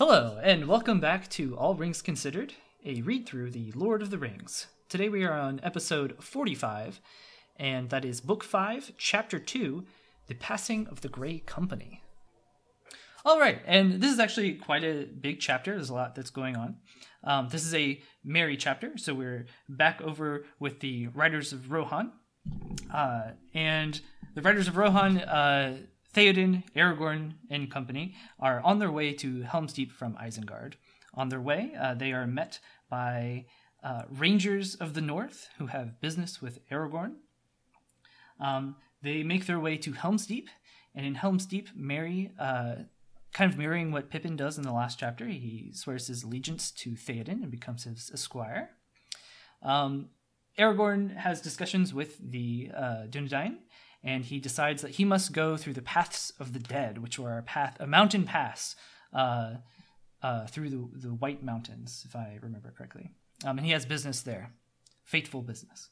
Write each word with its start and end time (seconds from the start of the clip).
Hello, 0.00 0.40
and 0.42 0.66
welcome 0.66 0.98
back 0.98 1.28
to 1.28 1.54
All 1.58 1.74
Rings 1.74 2.00
Considered, 2.00 2.54
a 2.86 3.02
read 3.02 3.26
through 3.26 3.50
the 3.50 3.70
Lord 3.72 4.00
of 4.00 4.08
the 4.08 4.16
Rings. 4.16 4.68
Today 4.88 5.10
we 5.10 5.24
are 5.24 5.38
on 5.38 5.60
episode 5.62 6.16
45, 6.24 7.02
and 7.58 7.90
that 7.90 8.06
is 8.06 8.22
Book 8.22 8.42
5, 8.42 8.92
Chapter 8.96 9.38
2 9.38 9.84
The 10.26 10.34
Passing 10.36 10.86
of 10.86 11.02
the 11.02 11.10
Grey 11.10 11.40
Company. 11.40 12.02
All 13.26 13.38
right, 13.38 13.60
and 13.66 14.00
this 14.00 14.10
is 14.10 14.18
actually 14.18 14.54
quite 14.54 14.84
a 14.84 15.04
big 15.04 15.38
chapter. 15.38 15.72
There's 15.72 15.90
a 15.90 15.94
lot 15.94 16.14
that's 16.14 16.30
going 16.30 16.56
on. 16.56 16.76
Um, 17.22 17.50
this 17.50 17.66
is 17.66 17.74
a 17.74 18.00
Merry 18.24 18.56
chapter, 18.56 18.96
so 18.96 19.12
we're 19.12 19.44
back 19.68 20.00
over 20.00 20.46
with 20.58 20.80
the 20.80 21.08
Riders 21.08 21.52
of 21.52 21.70
Rohan. 21.70 22.12
Uh, 22.90 23.32
and 23.52 24.00
the 24.34 24.40
Riders 24.40 24.66
of 24.66 24.78
Rohan, 24.78 25.18
uh, 25.18 25.76
Theoden, 26.14 26.64
Aragorn, 26.74 27.34
and 27.48 27.70
company 27.70 28.14
are 28.38 28.60
on 28.60 28.78
their 28.78 28.90
way 28.90 29.12
to 29.14 29.42
Helm's 29.42 29.72
Deep 29.72 29.92
from 29.92 30.14
Isengard. 30.16 30.74
On 31.14 31.28
their 31.28 31.40
way, 31.40 31.72
uh, 31.78 31.94
they 31.94 32.12
are 32.12 32.26
met 32.26 32.58
by 32.88 33.46
uh, 33.82 34.02
Rangers 34.10 34.74
of 34.74 34.94
the 34.94 35.00
North 35.00 35.48
who 35.58 35.66
have 35.66 36.00
business 36.00 36.42
with 36.42 36.66
Aragorn. 36.68 37.14
Um, 38.40 38.76
they 39.02 39.22
make 39.22 39.46
their 39.46 39.60
way 39.60 39.76
to 39.78 39.92
Helm's 39.92 40.26
Deep, 40.26 40.48
and 40.94 41.06
in 41.06 41.14
Helm's 41.14 41.46
Deep, 41.46 41.68
Merry, 41.74 42.32
uh, 42.38 42.74
kind 43.32 43.50
of 43.50 43.58
mirroring 43.58 43.92
what 43.92 44.10
Pippin 44.10 44.36
does 44.36 44.58
in 44.58 44.64
the 44.64 44.72
last 44.72 44.98
chapter, 44.98 45.26
he 45.26 45.70
swears 45.72 46.08
his 46.08 46.24
allegiance 46.24 46.70
to 46.72 46.90
Theoden 46.90 47.42
and 47.42 47.50
becomes 47.50 47.84
his 47.84 48.10
esquire. 48.12 48.70
Um, 49.62 50.08
Aragorn 50.58 51.16
has 51.16 51.40
discussions 51.40 51.94
with 51.94 52.18
the 52.18 52.70
uh, 52.76 53.06
Dunedain, 53.08 53.58
and 54.02 54.24
he 54.24 54.38
decides 54.38 54.82
that 54.82 54.92
he 54.92 55.04
must 55.04 55.32
go 55.32 55.56
through 55.56 55.74
the 55.74 55.82
paths 55.82 56.32
of 56.38 56.52
the 56.52 56.58
dead, 56.58 56.98
which 56.98 57.18
were 57.18 57.38
a 57.38 57.42
path, 57.42 57.76
a 57.80 57.86
mountain 57.86 58.24
pass 58.24 58.76
uh, 59.12 59.54
uh, 60.22 60.46
through 60.46 60.70
the, 60.70 60.88
the 60.94 61.14
White 61.14 61.42
Mountains, 61.42 62.04
if 62.08 62.16
I 62.16 62.38
remember 62.40 62.72
correctly. 62.76 63.10
Um, 63.44 63.58
and 63.58 63.66
he 63.66 63.72
has 63.72 63.86
business 63.86 64.22
there, 64.22 64.52
fateful 65.04 65.42
business. 65.42 65.88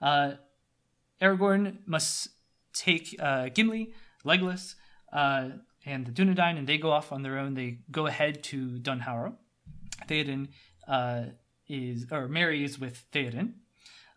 Uh, 0.00 0.32
Aragorn 1.20 1.78
must 1.86 2.28
take 2.72 3.16
uh, 3.18 3.48
Gimli, 3.48 3.92
Legolas, 4.24 4.74
uh, 5.12 5.48
and 5.84 6.06
the 6.06 6.12
Dunedain, 6.12 6.58
and 6.58 6.66
they 6.66 6.78
go 6.78 6.90
off 6.90 7.12
on 7.12 7.22
their 7.22 7.38
own. 7.38 7.54
They 7.54 7.78
go 7.90 8.06
ahead 8.06 8.42
to 8.44 8.78
Dunharrow. 8.78 9.34
Theoden 10.08 10.48
uh, 10.86 11.24
is, 11.68 12.06
or 12.10 12.28
Merry 12.28 12.64
is 12.64 12.78
with 12.78 13.04
Theoden. 13.12 13.54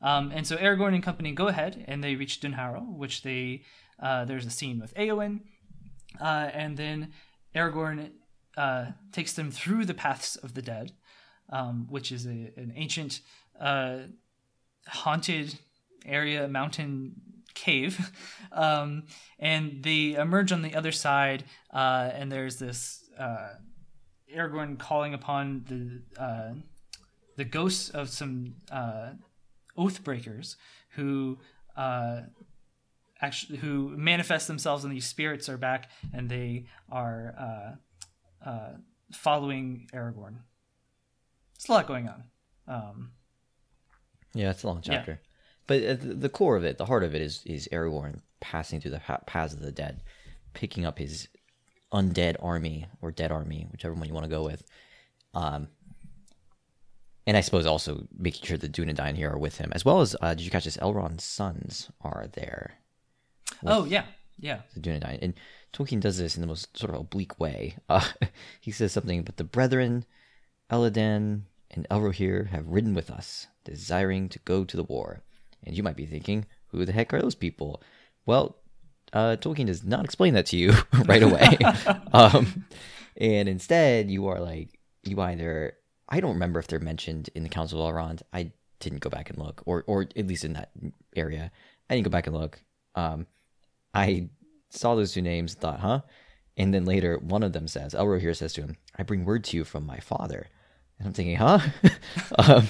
Um, 0.01 0.31
and 0.33 0.47
so 0.47 0.55
Aragorn 0.57 0.93
and 0.93 1.03
company 1.03 1.31
go 1.31 1.47
ahead 1.47 1.83
and 1.87 2.03
they 2.03 2.15
reach 2.15 2.39
Dunharrow, 2.39 2.95
which 2.95 3.23
they 3.23 3.63
uh, 4.01 4.25
there's 4.25 4.45
a 4.45 4.49
scene 4.49 4.79
with 4.79 4.93
Eowyn, 4.95 5.41
uh, 6.21 6.49
and 6.53 6.77
then 6.77 7.11
Aragorn 7.53 8.11
uh, 8.57 8.85
takes 9.11 9.33
them 9.33 9.51
through 9.51 9.85
the 9.85 9.93
paths 9.93 10.37
of 10.37 10.53
the 10.53 10.61
dead, 10.61 10.93
um, 11.49 11.87
which 11.89 12.11
is 12.11 12.25
a, 12.25 12.51
an 12.55 12.71
ancient 12.75 13.19
uh, 13.59 13.99
haunted 14.87 15.59
area, 16.05 16.47
mountain 16.47 17.13
cave, 17.55 18.11
um, 18.53 19.03
and 19.37 19.83
they 19.83 20.13
emerge 20.13 20.53
on 20.53 20.61
the 20.61 20.75
other 20.75 20.93
side, 20.93 21.43
uh, 21.73 22.09
and 22.13 22.31
there's 22.31 22.57
this 22.57 23.03
uh, 23.19 23.49
Aragorn 24.33 24.79
calling 24.79 25.13
upon 25.13 25.65
the 25.67 26.63
the 27.35 27.45
ghosts 27.45 27.89
of 27.89 28.09
some 28.09 28.55
Oathbreakers 29.79 30.55
who 30.89 31.39
uh, 31.77 32.21
actually 33.21 33.59
who 33.59 33.89
manifest 33.97 34.47
themselves 34.47 34.83
and 34.83 34.93
these 34.93 35.07
spirits 35.07 35.47
are 35.49 35.57
back 35.57 35.89
and 36.13 36.29
they 36.29 36.65
are 36.91 37.33
uh, 37.39 38.49
uh, 38.49 38.73
following 39.13 39.87
Aragorn. 39.93 40.37
It's 41.55 41.67
a 41.67 41.71
lot 41.71 41.87
going 41.87 42.09
on. 42.09 42.23
Um, 42.67 43.11
yeah, 44.33 44.51
it's 44.51 44.63
a 44.63 44.67
long 44.67 44.81
chapter, 44.81 45.19
yeah. 45.21 45.27
but 45.65 46.21
the 46.21 46.29
core 46.29 46.55
of 46.55 46.63
it, 46.63 46.77
the 46.77 46.85
heart 46.85 47.03
of 47.03 47.15
it, 47.15 47.21
is 47.21 47.41
is 47.45 47.67
Aragorn 47.71 48.21
passing 48.39 48.79
through 48.79 48.91
the 48.91 49.01
paths 49.25 49.53
of 49.53 49.59
the 49.59 49.71
dead, 49.71 50.01
picking 50.53 50.85
up 50.85 50.99
his 50.99 51.27
undead 51.91 52.35
army 52.41 52.85
or 53.01 53.11
dead 53.11 53.31
army, 53.31 53.67
whichever 53.71 53.95
one 53.95 54.07
you 54.07 54.13
want 54.13 54.25
to 54.25 54.29
go 54.29 54.43
with, 54.43 54.63
um, 55.33 55.67
and 57.27 57.37
I 57.37 57.41
suppose 57.41 57.65
also 57.65 58.07
making 58.17 58.45
sure 58.45 58.57
the 58.57 58.69
Dunedain 58.69 59.15
here 59.15 59.31
are 59.31 59.37
with 59.37 59.57
him, 59.57 59.71
as 59.73 59.85
well 59.85 60.01
as 60.01 60.15
uh, 60.21 60.33
did 60.33 60.43
you 60.43 60.51
catch 60.51 60.65
this? 60.65 60.77
Elrond's 60.77 61.23
sons 61.23 61.91
are 62.01 62.27
there. 62.33 62.73
Oh 63.65 63.85
yeah, 63.85 64.05
yeah. 64.39 64.61
The 64.73 64.79
Dunedain, 64.79 65.19
and 65.21 65.33
Tolkien 65.73 65.99
does 65.99 66.17
this 66.17 66.35
in 66.35 66.41
the 66.41 66.47
most 66.47 66.77
sort 66.77 66.93
of 66.93 66.99
oblique 66.99 67.39
way. 67.39 67.75
Uh, 67.89 68.05
he 68.61 68.71
says 68.71 68.91
something, 68.91 69.23
but 69.23 69.37
the 69.37 69.43
brethren, 69.43 70.05
Elladan 70.71 71.43
and 71.71 71.87
Elrohir 71.89 72.47
have 72.47 72.67
ridden 72.67 72.93
with 72.93 73.09
us, 73.09 73.47
desiring 73.63 74.29
to 74.29 74.39
go 74.39 74.63
to 74.63 74.77
the 74.77 74.83
war. 74.83 75.21
And 75.63 75.75
you 75.75 75.83
might 75.83 75.95
be 75.95 76.05
thinking, 76.05 76.45
who 76.67 76.85
the 76.85 76.91
heck 76.91 77.13
are 77.13 77.21
those 77.21 77.35
people? 77.35 77.81
Well, 78.25 78.57
uh, 79.13 79.37
Tolkien 79.39 79.65
does 79.65 79.83
not 79.83 80.05
explain 80.05 80.33
that 80.35 80.45
to 80.47 80.57
you 80.57 80.73
right 81.05 81.23
away. 81.23 81.57
um, 82.13 82.65
and 83.17 83.49
instead, 83.49 84.09
you 84.09 84.27
are 84.27 84.39
like, 84.39 84.79
you 85.03 85.19
either 85.19 85.73
I 86.09 86.19
don't 86.19 86.33
remember 86.33 86.59
if 86.59 86.67
they're 86.67 86.79
mentioned 86.79 87.29
in 87.35 87.43
the 87.43 87.49
Council 87.49 87.85
of 87.85 87.93
Elrond. 87.93 88.21
I 88.33 88.51
didn't 88.79 88.99
go 88.99 89.09
back 89.09 89.29
and 89.29 89.37
look, 89.37 89.61
or 89.65 89.83
or 89.87 90.01
at 90.01 90.27
least 90.27 90.43
in 90.43 90.53
that 90.53 90.71
area. 91.15 91.51
I 91.89 91.95
didn't 91.95 92.05
go 92.05 92.11
back 92.11 92.27
and 92.27 92.35
look. 92.35 92.59
Um, 92.95 93.27
I 93.93 94.29
saw 94.69 94.95
those 94.95 95.13
two 95.13 95.21
names, 95.21 95.53
thought, 95.53 95.79
huh? 95.79 96.01
And 96.57 96.73
then 96.73 96.85
later, 96.85 97.17
one 97.19 97.43
of 97.43 97.53
them 97.53 97.67
says, 97.67 97.93
Elrohir 97.93 98.35
says 98.35 98.53
to 98.53 98.61
him, 98.61 98.77
"I 98.97 99.03
bring 99.03 99.23
word 99.23 99.43
to 99.45 99.57
you 99.57 99.63
from 99.63 99.85
my 99.85 99.99
father." 99.99 100.47
And 100.97 101.07
I'm 101.07 101.13
thinking, 101.13 101.37
huh? 101.37 101.59
um, 102.37 102.69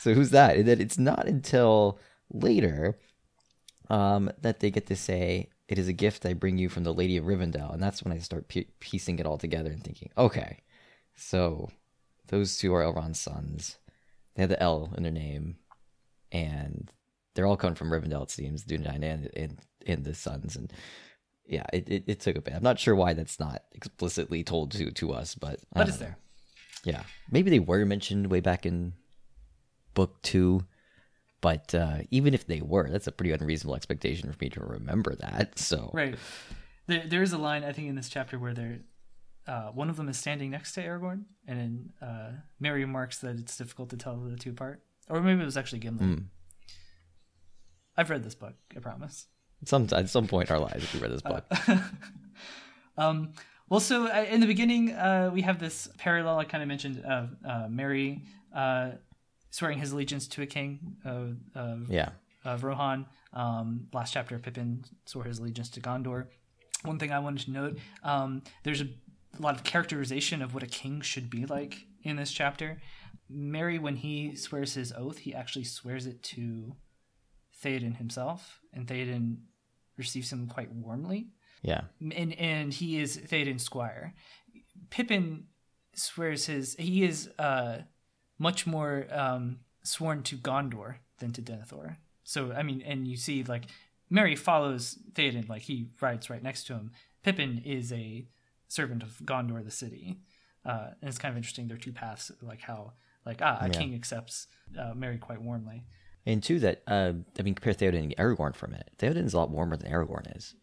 so 0.00 0.14
who's 0.14 0.30
that? 0.30 0.56
And 0.56 0.66
then 0.66 0.80
it's 0.80 0.98
not 0.98 1.26
until 1.26 1.98
later 2.32 2.98
um, 3.88 4.30
that 4.40 4.60
they 4.60 4.70
get 4.70 4.86
to 4.86 4.96
say, 4.96 5.50
"It 5.68 5.78
is 5.78 5.88
a 5.88 5.92
gift 5.92 6.24
I 6.24 6.32
bring 6.32 6.58
you 6.58 6.68
from 6.68 6.84
the 6.84 6.94
Lady 6.94 7.16
of 7.16 7.26
Rivendell," 7.26 7.72
and 7.74 7.82
that's 7.82 8.02
when 8.02 8.12
I 8.12 8.18
start 8.18 8.52
piecing 8.80 9.18
it 9.18 9.26
all 9.26 9.38
together 9.38 9.70
and 9.70 9.84
thinking, 9.84 10.10
okay, 10.16 10.60
so 11.14 11.70
those 12.28 12.56
two 12.56 12.74
are 12.74 12.82
Elrond's 12.82 13.20
sons. 13.20 13.78
They 14.34 14.42
have 14.42 14.50
the 14.50 14.62
L 14.62 14.92
in 14.96 15.02
their 15.02 15.12
name, 15.12 15.56
and 16.32 16.90
they're 17.34 17.46
all 17.46 17.56
coming 17.56 17.76
from 17.76 17.90
Rivendell. 17.90 18.24
It 18.24 18.30
seems 18.30 18.64
Dunedain 18.64 19.02
and 19.02 19.30
and, 19.36 19.58
and 19.86 20.04
the 20.04 20.14
sons, 20.14 20.56
and 20.56 20.72
yeah, 21.46 21.66
it, 21.72 21.88
it, 21.88 22.04
it, 22.06 22.20
took 22.20 22.36
a 22.36 22.40
bit. 22.40 22.54
I'm 22.54 22.62
not 22.62 22.78
sure 22.78 22.94
why 22.94 23.12
that's 23.12 23.38
not 23.38 23.62
explicitly 23.72 24.42
told 24.42 24.72
to 24.72 24.90
to 24.90 25.12
us, 25.12 25.34
but 25.34 25.60
but 25.72 25.88
it's 25.88 25.98
there. 25.98 26.16
Yeah, 26.84 27.02
maybe 27.30 27.50
they 27.50 27.60
were 27.60 27.84
mentioned 27.84 28.30
way 28.30 28.40
back 28.40 28.66
in 28.66 28.94
book 29.94 30.20
two, 30.22 30.64
but 31.40 31.74
uh, 31.74 31.98
even 32.10 32.34
if 32.34 32.46
they 32.46 32.60
were, 32.60 32.88
that's 32.90 33.06
a 33.06 33.12
pretty 33.12 33.32
unreasonable 33.32 33.76
expectation 33.76 34.30
for 34.32 34.38
me 34.40 34.50
to 34.50 34.60
remember 34.60 35.14
that. 35.16 35.58
So 35.58 35.90
right, 35.92 36.16
there 36.86 37.04
there 37.06 37.22
is 37.22 37.32
a 37.32 37.38
line 37.38 37.64
I 37.64 37.72
think 37.72 37.88
in 37.88 37.94
this 37.94 38.08
chapter 38.08 38.38
where 38.38 38.54
they're 38.54 38.80
uh, 39.46 39.68
one 39.68 39.90
of 39.90 39.96
them 39.96 40.08
is 40.08 40.18
standing 40.18 40.50
next 40.50 40.72
to 40.74 40.82
Aragorn, 40.82 41.24
and 41.46 41.58
then 41.58 41.92
uh, 42.00 42.30
Merry 42.60 42.80
remarks 42.80 43.18
that 43.18 43.36
it's 43.38 43.56
difficult 43.56 43.90
to 43.90 43.96
tell 43.96 44.16
the 44.16 44.36
two 44.36 44.50
apart. 44.50 44.82
Or 45.08 45.20
maybe 45.20 45.42
it 45.42 45.44
was 45.44 45.56
actually 45.56 45.80
Gimli. 45.80 46.06
Mm. 46.06 46.24
I've 47.96 48.10
read 48.10 48.24
this 48.24 48.34
book, 48.34 48.54
I 48.76 48.80
promise. 48.80 49.26
Some 49.64 49.88
at 49.92 50.08
some 50.08 50.26
point 50.26 50.50
in 50.50 50.56
our 50.56 50.60
lives, 50.60 50.84
if 50.84 50.94
we 50.94 51.00
read 51.00 51.12
this 51.12 51.22
book. 51.22 51.44
Uh, 51.50 51.78
um, 52.98 53.32
well, 53.68 53.80
so 53.80 54.08
uh, 54.08 54.26
in 54.28 54.40
the 54.40 54.46
beginning, 54.46 54.92
uh, 54.92 55.30
we 55.32 55.42
have 55.42 55.58
this 55.58 55.88
parallel 55.96 56.38
I 56.38 56.44
kind 56.44 56.62
of 56.62 56.68
mentioned 56.68 57.02
of 57.04 57.30
uh, 57.46 58.58
uh, 58.58 58.92
swearing 59.50 59.78
his 59.78 59.92
allegiance 59.92 60.26
to 60.28 60.42
a 60.42 60.46
king 60.46 60.96
of, 61.04 61.36
of 61.54 61.90
yeah 61.90 62.10
of 62.44 62.62
Rohan. 62.62 63.06
Um, 63.32 63.86
last 63.92 64.12
chapter, 64.12 64.38
Pippin 64.38 64.84
swore 65.06 65.24
his 65.24 65.38
allegiance 65.38 65.70
to 65.70 65.80
Gondor. 65.80 66.26
One 66.82 66.98
thing 66.98 67.10
I 67.10 67.18
wanted 67.18 67.46
to 67.46 67.50
note: 67.50 67.78
um, 68.02 68.42
there's 68.64 68.82
a 68.82 68.88
a 69.38 69.42
lot 69.42 69.54
of 69.54 69.64
characterization 69.64 70.42
of 70.42 70.54
what 70.54 70.62
a 70.62 70.66
king 70.66 71.00
should 71.00 71.30
be 71.30 71.46
like 71.46 71.86
in 72.02 72.16
this 72.16 72.32
chapter. 72.32 72.80
Merry, 73.28 73.78
when 73.78 73.96
he 73.96 74.36
swears 74.36 74.74
his 74.74 74.92
oath, 74.92 75.18
he 75.18 75.34
actually 75.34 75.64
swears 75.64 76.06
it 76.06 76.22
to 76.22 76.76
Theoden 77.62 77.96
himself, 77.96 78.60
and 78.72 78.86
Theoden 78.86 79.38
receives 79.96 80.32
him 80.32 80.46
quite 80.46 80.72
warmly. 80.72 81.28
Yeah, 81.62 81.82
and 82.00 82.34
and 82.34 82.72
he 82.72 83.00
is 83.00 83.16
Theoden's 83.16 83.62
squire. 83.62 84.14
Pippin 84.90 85.44
swears 85.94 86.46
his 86.46 86.74
he 86.78 87.04
is 87.04 87.30
uh, 87.38 87.78
much 88.38 88.66
more 88.66 89.06
um, 89.10 89.60
sworn 89.82 90.22
to 90.24 90.36
Gondor 90.36 90.96
than 91.18 91.32
to 91.32 91.42
Denethor. 91.42 91.96
So 92.24 92.52
I 92.52 92.62
mean, 92.62 92.82
and 92.82 93.08
you 93.08 93.16
see 93.16 93.42
like 93.44 93.64
Merry 94.10 94.36
follows 94.36 94.98
Theoden, 95.14 95.48
like 95.48 95.62
he 95.62 95.88
rides 96.00 96.28
right 96.28 96.42
next 96.42 96.64
to 96.64 96.74
him. 96.74 96.90
Pippin 97.22 97.62
is 97.64 97.92
a 97.92 98.26
servant 98.68 99.02
of 99.02 99.18
Gondor, 99.24 99.64
the 99.64 99.70
city. 99.70 100.18
Uh, 100.64 100.88
and 101.00 101.08
it's 101.08 101.18
kind 101.18 101.32
of 101.32 101.36
interesting. 101.36 101.68
There 101.68 101.76
are 101.76 101.80
two 101.80 101.92
paths, 101.92 102.32
like 102.40 102.60
how, 102.60 102.92
like 103.26 103.40
ah, 103.42 103.58
a 103.60 103.66
yeah. 103.66 103.72
king 103.72 103.94
accepts 103.94 104.46
uh, 104.78 104.94
Merry 104.94 105.18
quite 105.18 105.42
warmly. 105.42 105.84
And 106.26 106.42
two, 106.42 106.58
that 106.60 106.82
uh, 106.86 107.12
I 107.38 107.42
mean, 107.42 107.54
compare 107.54 107.74
Theoden 107.74 108.02
and 108.02 108.16
Aragorn 108.16 108.54
for 108.54 108.66
a 108.66 108.70
minute. 108.70 108.90
Theoden 108.98 109.26
is 109.26 109.34
a 109.34 109.38
lot 109.38 109.50
warmer 109.50 109.76
than 109.76 109.92
Aragorn 109.92 110.34
is, 110.36 110.54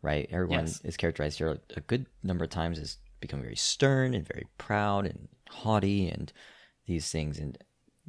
right? 0.00 0.30
Aragorn 0.30 0.66
yes. 0.66 0.80
is 0.84 0.96
characterized 0.96 1.38
here 1.38 1.58
a 1.76 1.80
good 1.80 2.06
number 2.22 2.44
of 2.44 2.50
times 2.50 2.78
as 2.78 2.98
become 3.20 3.40
very 3.40 3.56
stern 3.56 4.14
and 4.14 4.26
very 4.26 4.46
proud 4.58 5.06
and 5.06 5.28
haughty 5.50 6.08
and 6.08 6.32
these 6.86 7.10
things. 7.10 7.38
And 7.38 7.58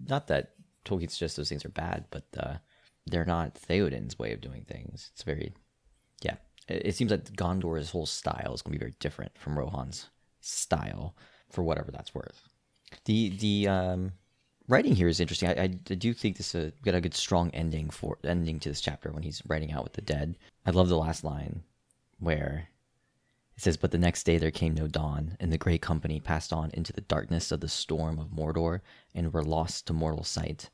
not 0.08 0.28
that 0.28 0.52
Tolkien 0.86 1.10
suggests 1.10 1.36
those 1.36 1.50
things 1.50 1.66
are 1.66 1.70
bad, 1.70 2.06
but 2.12 2.26
uh, 2.38 2.56
they're 3.08 3.26
not 3.26 3.56
Theoden's 3.56 4.20
way 4.20 4.34
of 4.34 4.42
doing 4.42 4.66
things. 4.68 5.10
It's 5.14 5.24
very, 5.24 5.54
yeah. 6.22 6.36
It, 6.70 6.96
seems 6.96 7.12
like 7.12 7.32
Gondor's 7.34 7.90
whole 7.90 8.06
style 8.06 8.54
is 8.54 8.62
going 8.62 8.74
to 8.74 8.80
be 8.80 8.86
very 8.86 8.96
different 9.00 9.38
from 9.38 9.58
Rohan's 9.58 10.10
style, 10.40 11.16
for 11.50 11.64
whatever 11.64 11.92
that's 11.92 12.14
worth. 12.14 12.48
The 13.06 13.30
the 13.30 13.68
um, 13.68 14.14
writing 14.68 14.96
here 14.96 15.08
is 15.08 15.20
interesting. 15.20 15.50
I, 15.50 15.64
I 15.64 15.68
do 15.68 16.14
think 16.14 16.38
this 16.38 16.54
uh, 16.56 16.72
got 16.84 16.96
a 16.96 17.02
good 17.02 17.16
strong 17.16 17.50
ending 17.52 17.90
for 17.90 18.18
ending 18.24 18.60
to 18.60 18.70
this 18.70 18.82
chapter 18.82 19.12
when 19.12 19.24
he's 19.24 19.42
writing 19.48 19.72
out 19.72 19.84
with 19.84 19.94
the 19.94 20.02
dead. 20.02 20.38
I 20.66 20.72
love 20.72 20.90
the 20.90 20.98
last 20.98 21.24
line 21.24 21.64
where 22.20 22.70
it 23.58 23.64
says, 23.64 23.78
"But 23.78 23.92
the 23.92 23.98
next 23.98 24.24
day 24.24 24.38
there 24.38 24.52
came 24.52 24.76
no 24.76 24.88
dawn, 24.88 25.38
and 25.40 25.52
the 25.52 25.58
great 25.58 25.82
company 25.82 26.20
passed 26.20 26.54
on 26.54 26.70
into 26.74 26.94
the 26.94 27.02
darkness 27.02 27.52
of 27.52 27.62
the 27.62 27.68
storm 27.68 28.20
of 28.20 28.30
Mordor, 28.30 28.82
and 29.16 29.34
were 29.34 29.44
lost 29.44 29.88
to 29.88 29.94
mortal 29.94 30.24
sight. 30.24 30.70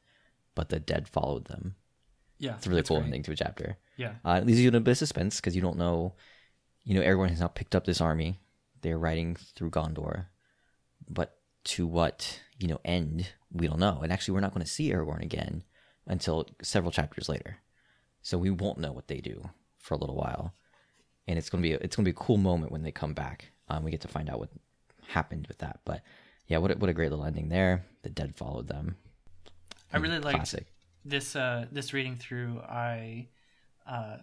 But 0.55 0.69
the 0.69 0.79
dead 0.79 1.07
followed 1.07 1.45
them." 1.45 1.75
Yeah, 2.37 2.55
It's 2.55 2.67
a 2.67 2.69
really 2.69 2.83
cool 2.83 2.97
great. 2.97 3.05
ending 3.07 3.23
to 3.23 3.31
a 3.31 3.35
chapter. 3.35 3.77
Yeah, 3.97 4.15
Uh, 4.25 4.39
it 4.41 4.45
leaves 4.45 4.59
you 4.59 4.67
in 4.67 4.75
a 4.75 4.79
bit 4.81 4.91
of 4.91 4.97
suspense 4.97 5.37
because 5.37 5.55
you 5.55 5.61
don't 5.61 5.77
know. 5.77 6.13
You 6.83 6.95
know, 6.95 7.01
Aragorn 7.01 7.29
has 7.29 7.39
now 7.39 7.47
picked 7.47 7.75
up 7.75 7.85
this 7.85 8.01
army. 8.01 8.39
They're 8.81 8.99
riding 8.99 9.35
through 9.35 9.71
Gondor, 9.71 10.27
but 11.09 11.37
to 11.65 11.87
what 11.87 12.39
you 12.59 12.67
know 12.67 12.79
end 12.85 13.33
we 13.51 13.67
don't 13.67 13.79
know. 13.79 14.01
And 14.03 14.11
actually, 14.11 14.33
we're 14.33 14.41
not 14.41 14.53
going 14.53 14.65
to 14.65 14.71
see 14.71 14.91
Aragorn 14.91 15.21
again 15.23 15.63
until 16.05 16.47
several 16.61 16.91
chapters 16.91 17.29
later, 17.29 17.57
so 18.21 18.37
we 18.37 18.51
won't 18.51 18.79
know 18.79 18.91
what 18.91 19.07
they 19.07 19.21
do 19.21 19.49
for 19.77 19.93
a 19.93 19.97
little 19.97 20.15
while. 20.15 20.53
And 21.27 21.39
it's 21.39 21.49
gonna 21.49 21.63
be 21.63 21.73
a, 21.73 21.77
it's 21.77 21.95
gonna 21.95 22.05
be 22.05 22.11
a 22.11 22.13
cool 22.13 22.37
moment 22.37 22.71
when 22.71 22.83
they 22.83 22.91
come 22.91 23.13
back. 23.13 23.51
Um, 23.69 23.83
we 23.83 23.91
get 23.91 24.01
to 24.01 24.07
find 24.07 24.29
out 24.29 24.39
what 24.39 24.49
happened 25.07 25.47
with 25.47 25.57
that. 25.59 25.79
But 25.85 26.01
yeah, 26.47 26.57
what 26.59 26.71
a, 26.71 26.75
what 26.75 26.89
a 26.89 26.93
great 26.93 27.09
little 27.09 27.25
ending 27.25 27.49
there. 27.49 27.85
The 28.03 28.09
dead 28.09 28.35
followed 28.35 28.67
them. 28.67 28.97
I 29.91 29.97
really 29.97 30.19
Classic. 30.19 30.67
This 31.05 31.35
uh 31.35 31.65
this 31.71 31.93
reading 31.93 32.15
through 32.15 32.59
i 32.61 33.27
uh 33.87 34.17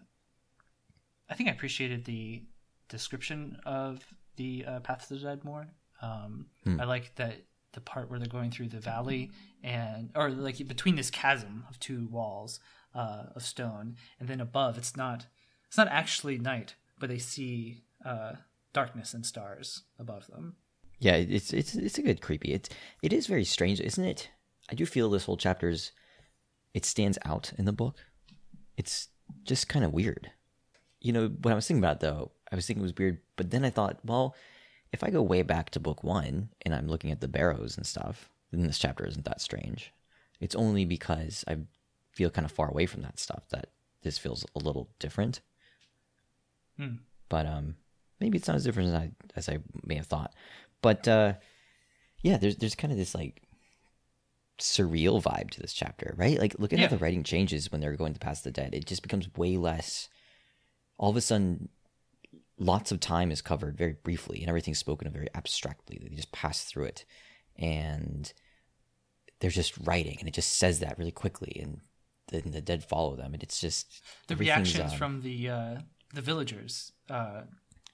i 1.28 1.34
think 1.34 1.48
i 1.48 1.52
appreciated 1.52 2.04
the 2.04 2.42
description 2.88 3.56
of 3.64 4.04
the 4.36 4.64
uh, 4.66 4.80
path 4.80 5.08
to 5.08 5.14
the 5.14 5.20
dead 5.20 5.44
more 5.44 5.66
um 6.00 6.46
Hmm. 6.64 6.80
i 6.80 6.84
like 6.84 7.14
that 7.16 7.34
the 7.72 7.80
part 7.80 8.10
where 8.10 8.18
they're 8.18 8.28
going 8.28 8.50
through 8.50 8.68
the 8.68 8.80
valley 8.80 9.30
and 9.62 10.10
or 10.14 10.30
like 10.30 10.58
between 10.68 10.96
this 10.96 11.10
chasm 11.10 11.64
of 11.70 11.78
two 11.80 12.06
walls 12.10 12.60
uh 12.94 13.24
of 13.34 13.42
stone 13.42 13.96
and 14.20 14.28
then 14.28 14.40
above 14.40 14.76
it's 14.76 14.96
not 14.96 15.26
it's 15.68 15.76
not 15.78 15.88
actually 15.88 16.38
night 16.38 16.74
but 16.98 17.08
they 17.08 17.18
see 17.18 17.82
uh 18.04 18.32
darkness 18.74 19.14
and 19.14 19.24
stars 19.24 19.82
above 19.98 20.26
them 20.28 20.56
Yeah, 20.98 21.16
it's 21.16 21.52
it's 21.52 21.74
it's 21.74 21.98
a 21.98 22.02
good 22.02 22.20
creepy. 22.20 22.52
It's 22.52 22.68
it 23.02 23.12
is 23.12 23.26
very 23.26 23.44
strange, 23.44 23.80
isn't 23.80 24.04
it? 24.04 24.30
I 24.70 24.74
do 24.74 24.86
feel 24.86 25.10
this 25.10 25.24
whole 25.24 25.36
chapter's 25.36 25.92
it 26.74 26.84
stands 26.84 27.18
out 27.24 27.52
in 27.58 27.64
the 27.64 27.72
book. 27.72 27.96
It's 28.76 29.08
just 29.44 29.68
kind 29.68 29.84
of 29.84 29.92
weird. 29.92 30.30
You 31.00 31.12
know, 31.12 31.28
when 31.28 31.52
I 31.52 31.54
was 31.54 31.66
thinking 31.66 31.82
about 31.82 31.96
it, 31.96 32.00
though, 32.00 32.32
I 32.50 32.56
was 32.56 32.66
thinking 32.66 32.82
it 32.82 32.84
was 32.84 32.96
weird, 32.96 33.18
but 33.36 33.50
then 33.50 33.64
I 33.64 33.70
thought, 33.70 33.98
well, 34.04 34.34
if 34.92 35.02
I 35.02 35.10
go 35.10 35.22
way 35.22 35.42
back 35.42 35.70
to 35.70 35.80
book 35.80 36.04
one 36.04 36.50
and 36.62 36.74
I'm 36.74 36.88
looking 36.88 37.10
at 37.10 37.20
the 37.20 37.28
barrows 37.28 37.76
and 37.76 37.86
stuff, 37.86 38.28
then 38.50 38.66
this 38.66 38.78
chapter 38.78 39.06
isn't 39.06 39.24
that 39.24 39.40
strange. 39.40 39.92
It's 40.40 40.54
only 40.54 40.84
because 40.84 41.44
I 41.48 41.58
feel 42.12 42.30
kind 42.30 42.44
of 42.44 42.52
far 42.52 42.68
away 42.68 42.86
from 42.86 43.02
that 43.02 43.18
stuff 43.18 43.48
that 43.50 43.70
this 44.02 44.18
feels 44.18 44.44
a 44.54 44.58
little 44.58 44.90
different. 44.98 45.40
Hmm. 46.76 46.96
But 47.28 47.46
um, 47.46 47.76
maybe 48.20 48.38
it's 48.38 48.48
not 48.48 48.56
as 48.56 48.64
different 48.64 48.90
as 48.90 48.94
I 48.94 49.10
as 49.36 49.48
I 49.48 49.58
may 49.84 49.96
have 49.96 50.06
thought. 50.06 50.34
But 50.82 51.08
uh, 51.08 51.34
yeah, 52.20 52.36
there's 52.36 52.56
there's 52.56 52.74
kind 52.74 52.92
of 52.92 52.98
this 52.98 53.14
like 53.14 53.42
surreal 54.62 55.22
vibe 55.22 55.50
to 55.50 55.60
this 55.60 55.72
chapter, 55.72 56.14
right? 56.16 56.38
Like 56.38 56.56
look 56.58 56.72
at 56.72 56.78
Yeah. 56.78 56.86
how 56.88 56.96
the 56.96 56.98
writing 57.02 57.22
changes 57.24 57.70
when 57.70 57.80
they're 57.80 57.96
going 57.96 58.14
to 58.14 58.20
pass 58.20 58.40
the 58.42 58.50
dead. 58.50 58.74
It 58.74 58.86
just 58.86 59.02
becomes 59.02 59.32
way 59.36 59.56
less. 59.56 60.08
All 60.98 61.10
of 61.10 61.16
a 61.16 61.20
sudden, 61.20 61.68
lots 62.58 62.92
of 62.92 63.00
time 63.00 63.30
is 63.30 63.42
covered 63.42 63.76
very 63.76 63.94
briefly, 64.02 64.40
and 64.40 64.48
everything's 64.48 64.78
spoken 64.78 65.06
of 65.08 65.12
very 65.12 65.28
abstractly. 65.34 65.98
They 66.00 66.14
just 66.14 66.32
pass 66.32 66.64
through 66.64 66.84
it, 66.84 67.04
and 67.56 68.32
they're 69.40 69.50
just 69.50 69.76
writing, 69.78 70.16
and 70.20 70.28
it 70.28 70.34
just 70.34 70.56
says 70.58 70.78
that 70.80 70.98
really 70.98 71.10
quickly, 71.10 71.58
and 71.60 71.80
then 72.28 72.52
the 72.52 72.60
dead 72.60 72.84
follow 72.84 73.16
them, 73.16 73.34
and 73.34 73.42
it's 73.42 73.60
just 73.60 74.00
the 74.28 74.36
reactions 74.36 74.92
um, 74.92 74.98
from 74.98 75.20
the 75.22 75.48
uh 75.48 75.76
the 76.14 76.20
villagers 76.20 76.92
uh 77.08 77.40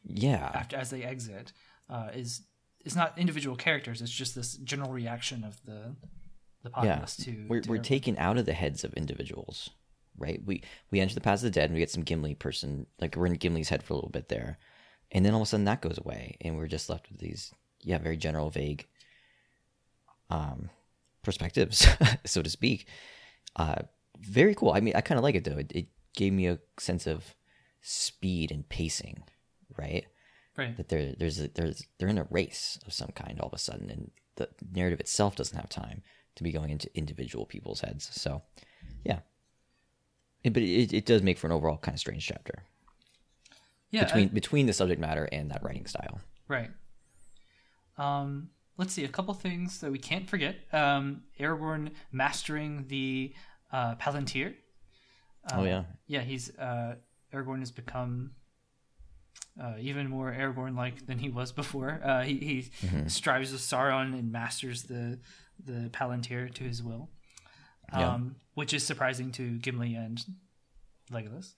yeah 0.05 0.50
after 0.53 0.76
as 0.76 0.91
they 0.91 1.05
exit 1.05 1.53
uh, 1.88 2.09
is 2.12 2.43
it's 2.85 2.94
not 2.97 3.17
individual 3.19 3.56
characters. 3.56 4.00
It's 4.03 4.11
just 4.12 4.35
this 4.35 4.55
general 4.56 4.91
reaction 4.93 5.44
of 5.44 5.61
the 5.65 5.97
the 6.75 6.87
yeah. 6.87 7.05
to. 7.06 7.47
we're, 7.49 7.61
to 7.61 7.70
we're 7.70 7.79
taken 7.79 8.17
out 8.19 8.38
of 8.38 8.47
the 8.47 8.53
heads 8.53 8.85
of 8.85 8.93
individuals 8.94 9.70
right? 10.19 10.41
We 10.44 10.62
we 10.91 11.00
enter 11.00 11.15
the 11.15 11.20
paths 11.20 11.43
of 11.43 11.53
the 11.53 11.61
dead 11.61 11.67
and 11.67 11.75
we 11.75 11.81
get 11.81 11.91
some 11.91 12.03
gimli 12.03 12.35
person 12.35 12.87
like 13.00 13.17
we're 13.17 13.26
in 13.26 13.35
gimli's 13.35 13.69
head 13.69 13.82
for 13.82 13.93
a 13.93 13.97
little 13.97 14.11
bit 14.11 14.29
there. 14.29 14.59
And 15.12 15.25
then 15.25 15.32
all 15.32 15.41
of 15.41 15.47
a 15.47 15.49
sudden 15.49 15.65
that 15.65 15.81
goes 15.81 15.99
away 15.99 16.37
and 16.41 16.56
we're 16.56 16.67
just 16.67 16.91
left 16.91 17.09
with 17.09 17.20
these 17.20 17.53
yeah 17.82 17.99
very 17.99 18.17
general 18.17 18.50
vague 18.50 18.87
um 20.29 20.70
perspectives 21.23 21.87
so 22.26 22.43
to 22.43 22.50
speak. 22.50 22.87
Uh 23.56 23.82
very 24.19 24.55
cool. 24.55 24.73
I 24.73 24.81
mean 24.81 24.94
i 24.97 25.00
kind 25.00 25.19
of 25.19 25.23
like 25.23 25.37
it 25.37 25.44
though. 25.44 25.59
It, 25.59 25.73
it 25.73 25.87
gave 26.17 26.32
me 26.32 26.49
a 26.49 26.59
sense 26.79 27.06
of 27.06 27.35
speed 27.81 28.50
and 28.50 28.69
pacing 28.69 29.23
right? 29.76 30.06
Right. 30.56 30.76
that 30.76 30.88
they're 30.88 31.15
there's 31.17 31.41
a, 31.41 31.49
there's 31.49 31.87
they're 31.99 32.09
in 32.09 32.19
a 32.19 32.26
race 32.31 32.81
of 32.85 32.93
some 32.93 33.11
kind 33.15 33.38
all 33.38 33.47
of 33.47 33.53
a 33.53 33.59
sudden, 33.59 33.91
and 33.91 34.11
the 34.35 34.49
narrative 34.75 34.99
itself 34.99 35.37
doesn't 35.37 35.56
have 35.56 35.69
time 35.69 36.03
to 36.38 36.44
be 36.44 36.52
going 36.52 36.70
into 36.70 36.88
individual 36.96 37.44
people's 37.46 37.81
heads. 37.81 38.08
So, 38.12 38.43
yeah, 39.05 39.20
It- 40.43 40.52
but 40.52 40.62
it, 40.62 40.93
it 40.93 41.05
does 41.06 41.23
make 41.23 41.38
for 41.38 41.46
an 41.46 41.52
overall 41.52 41.76
kind 41.79 41.94
of 41.94 42.00
strange 42.00 42.26
chapter 42.26 42.64
Yeah. 43.90 44.05
between 44.05 44.29
I- 44.29 44.32
between 44.32 44.67
the 44.67 44.73
subject 44.73 45.00
matter 45.00 45.29
and 45.31 45.50
that 45.50 45.62
writing 45.62 45.87
style. 45.87 46.20
right. 46.49 46.70
Um, 47.96 48.50
let's 48.76 48.93
see 48.93 49.05
a 49.05 49.08
couple 49.08 49.35
things 49.35 49.81
that 49.81 49.90
we 49.90 49.99
can't 49.99 50.29
forget. 50.29 50.56
Um, 50.73 51.25
Aragorn 51.40 51.90
mastering 52.12 52.87
the 52.88 53.34
uh, 53.72 53.96
Palantir. 53.96 54.55
oh 55.53 55.65
yeah, 55.65 55.84
Yeah, 56.06 56.20
he's 56.20 56.56
uh, 56.58 56.94
Aragorn 57.32 57.58
has 57.58 57.72
become 57.72 58.32
uh, 59.60 59.74
even 59.81 60.08
more 60.08 60.32
Aragorn-like 60.32 61.06
than 61.06 61.19
he 61.19 61.29
was 61.29 61.51
before. 61.51 62.01
Uh, 62.05 62.22
he 62.22 62.34
he 62.39 62.62
Mm-hmm. 62.86 63.08
strives 63.08 63.51
with 63.53 63.60
Sauron 63.60 64.17
and 64.17 64.31
masters 64.31 64.84
the 64.84 65.19
the 65.65 65.88
Palantir 65.93 66.53
to 66.55 66.65
his 66.65 66.82
will, 66.82 67.08
um, 67.93 68.00
Yeah. 68.00 68.19
which 68.55 68.72
is 68.74 68.84
surprising 68.84 69.32
to 69.32 69.58
Gimli 69.58 69.94
and 69.94 70.24
Legolas. 71.10 71.55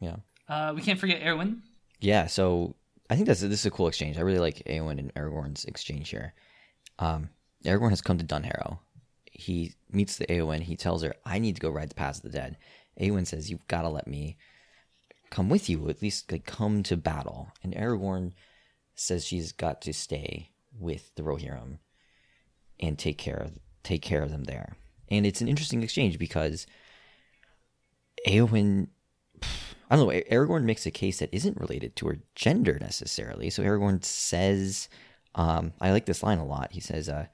yeah, 0.00 0.16
Uh, 0.48 0.72
we 0.74 0.82
can't 0.82 0.98
forget 1.00 1.22
Eowyn. 1.22 1.60
yeah. 2.00 2.26
So 2.26 2.76
I 3.08 3.14
think 3.16 3.26
that's 3.26 3.40
this 3.40 3.60
is 3.60 3.66
a 3.66 3.70
cool 3.70 3.88
exchange. 3.88 4.18
I 4.18 4.22
really 4.22 4.38
like 4.38 4.62
Eowyn 4.66 4.98
and 4.98 5.12
Aragorn's 5.14 5.64
exchange 5.64 6.10
here. 6.10 6.34
Um, 6.98 7.30
Aragorn 7.64 7.90
has 7.90 8.02
come 8.02 8.18
to 8.18 8.24
Dunharrow. 8.24 8.78
He 9.32 9.74
meets 9.90 10.16
the 10.16 10.26
Eowyn. 10.26 10.62
He 10.62 10.76
tells 10.76 11.02
her, 11.02 11.14
"I 11.24 11.38
need 11.38 11.54
to 11.56 11.60
go 11.60 11.70
ride 11.70 11.90
the 11.90 11.94
Paths 11.94 12.18
of 12.18 12.24
the 12.24 12.30
Dead." 12.38 12.56
Eowyn 13.00 13.26
says, 13.26 13.50
"You've 13.50 13.66
got 13.68 13.82
to 13.82 13.88
let 13.88 14.06
me 14.06 14.36
come 15.30 15.48
with 15.48 15.68
you, 15.70 15.88
at 15.88 16.02
least 16.02 16.30
like 16.30 16.44
come 16.44 16.82
to 16.84 16.96
battle." 16.96 17.52
And 17.62 17.74
Aragorn 17.74 18.32
says 18.94 19.24
she's 19.26 19.52
got 19.52 19.80
to 19.82 19.92
stay 19.94 20.50
with 20.78 21.14
the 21.14 21.22
Rohirrim 21.22 21.78
and 22.80 22.98
take 22.98 23.18
care 23.18 23.36
of 23.36 23.58
take 23.82 24.02
care 24.02 24.22
of 24.22 24.30
them 24.30 24.44
there. 24.44 24.76
And 25.08 25.26
it's 25.26 25.40
an 25.40 25.48
interesting 25.48 25.82
exchange 25.82 26.18
because 26.18 26.66
Eowyn 28.26 28.88
I 29.90 29.96
don't 29.96 30.06
know. 30.06 30.22
Aragorn 30.30 30.62
makes 30.62 30.86
a 30.86 30.92
case 30.92 31.18
that 31.18 31.34
isn't 31.34 31.58
related 31.58 31.96
to 31.96 32.06
her 32.06 32.20
gender 32.36 32.78
necessarily. 32.80 33.50
So 33.50 33.64
Aragorn 33.64 34.04
says, 34.04 34.88
um, 35.34 35.72
I 35.80 35.90
like 35.90 36.06
this 36.06 36.22
line 36.22 36.38
a 36.38 36.46
lot. 36.46 36.70
He 36.70 36.80
says, 36.80 37.08
uh, 37.08 37.26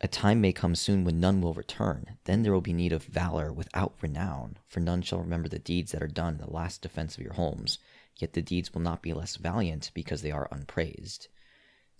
"A 0.00 0.08
time 0.08 0.40
may 0.40 0.52
come 0.52 0.74
soon 0.74 1.04
when 1.04 1.20
none 1.20 1.42
will 1.42 1.52
return. 1.52 2.16
Then 2.24 2.42
there 2.42 2.54
will 2.54 2.62
be 2.62 2.72
need 2.72 2.94
of 2.94 3.04
valor 3.04 3.52
without 3.52 3.94
renown, 4.00 4.56
for 4.66 4.80
none 4.80 5.02
shall 5.02 5.18
remember 5.20 5.50
the 5.50 5.58
deeds 5.58 5.92
that 5.92 6.02
are 6.02 6.08
done 6.08 6.36
in 6.36 6.40
the 6.40 6.50
last 6.50 6.80
defense 6.80 7.16
of 7.16 7.22
your 7.22 7.34
homes. 7.34 7.78
Yet 8.16 8.32
the 8.32 8.40
deeds 8.40 8.72
will 8.72 8.80
not 8.80 9.02
be 9.02 9.12
less 9.12 9.36
valiant 9.36 9.90
because 9.92 10.22
they 10.22 10.30
are 10.30 10.48
unpraised." 10.50 11.28